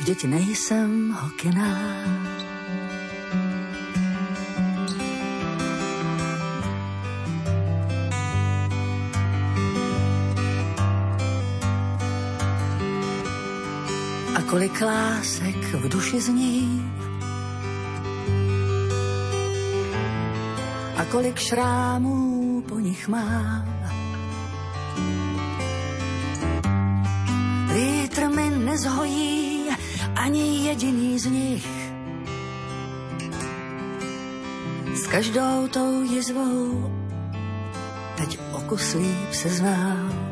vždyť 0.00 0.24
nejsem 0.24 1.16
hokinář. 1.20 2.44
A 14.34 14.42
kolik 14.50 14.80
lásek 14.80 15.56
v 15.56 15.88
duši 15.88 16.20
zní, 16.20 16.89
kolik 21.10 21.38
šrámů 21.38 22.62
po 22.68 22.78
nich 22.78 23.08
mám. 23.08 23.64
Vítr 27.74 28.28
mi 28.28 28.50
nezhojí 28.50 29.68
ani 30.16 30.66
jediný 30.66 31.18
z 31.18 31.26
nich. 31.26 31.68
S 34.94 35.06
každou 35.06 35.68
tou 35.68 36.02
jizvou 36.02 36.90
teď 38.16 38.38
okus 38.52 38.94
líp 38.94 39.32
se 39.32 39.48
znám. 39.48 40.30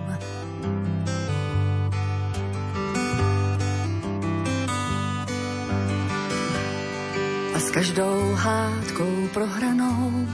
Každou 7.79 8.33
hádkou 8.35 9.29
prohranou 9.35 10.27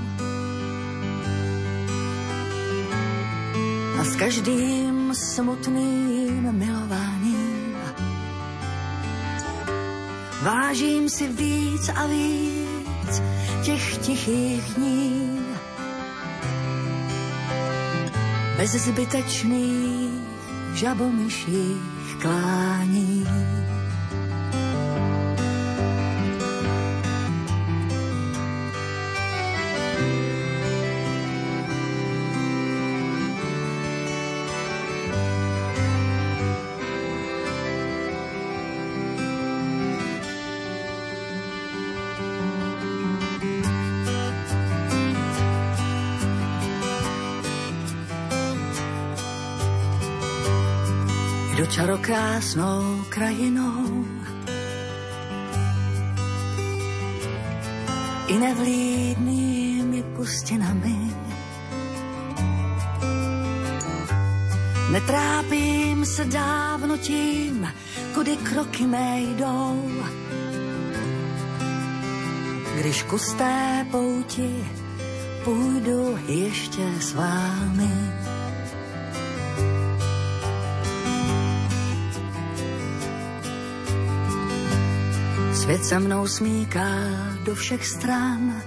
s 4.14 4.16
každým 4.16 5.10
smutným 5.14 6.52
milováním 6.52 7.74
Vážím 10.42 11.10
si 11.10 11.28
víc 11.28 11.88
a 11.88 12.06
víc 12.06 13.22
těch 13.62 13.98
tichých 13.98 14.62
dní. 14.74 15.40
Bez 18.56 18.70
zbytečných 18.70 20.22
žabomyších 20.74 22.16
klání. 22.22 23.26
Kdo 51.54 51.66
čarokrásnou 51.66 53.04
krajinou 53.08 54.04
i 58.26 58.38
nevlídnými 58.38 60.02
pustinami 60.02 61.14
Netrápím 64.92 66.04
se 66.06 66.24
dávno 66.24 66.96
tím, 66.96 67.68
kudy 68.14 68.36
kroky 68.36 68.86
mé 68.86 69.20
jdou. 69.20 69.90
Když 72.76 73.02
kus 73.02 73.32
té 73.32 73.86
pouti 73.90 74.66
půjdu 75.44 76.18
ještě 76.26 76.82
s 77.00 77.14
vámi. 77.14 78.33
Svět 85.64 85.84
se 85.84 85.98
mnou 85.98 86.28
smíká 86.28 86.88
do 87.44 87.54
všech 87.54 87.86
stran. 87.86 88.62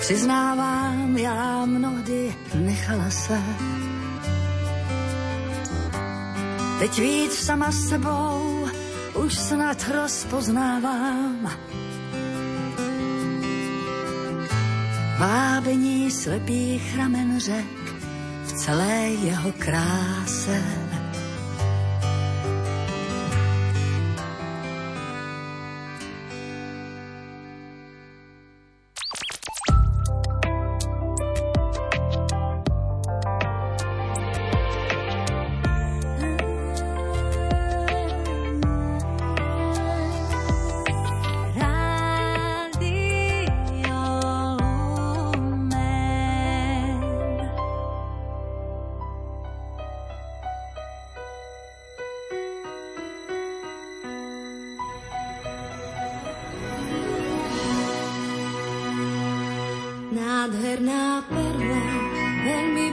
Přiznávám, 0.00 1.16
já 1.16 1.64
mnohdy 1.66 2.34
nechala 2.54 3.10
se. 3.10 3.42
Teď 6.78 6.98
víc 6.98 7.32
sama 7.32 7.70
s 7.70 7.88
sebou 7.88 8.68
už 9.14 9.34
snad 9.34 9.88
rozpoznávám. 9.94 11.50
Vábení 15.18 16.10
slepých 16.10 16.96
ramen 16.96 17.40
řek 17.40 17.94
v 18.44 18.52
celé 18.52 19.08
jeho 19.08 19.52
kráse. 19.58 20.83
Nádherná 60.44 61.24
perla, 61.24 61.84
veľmi 62.44 62.83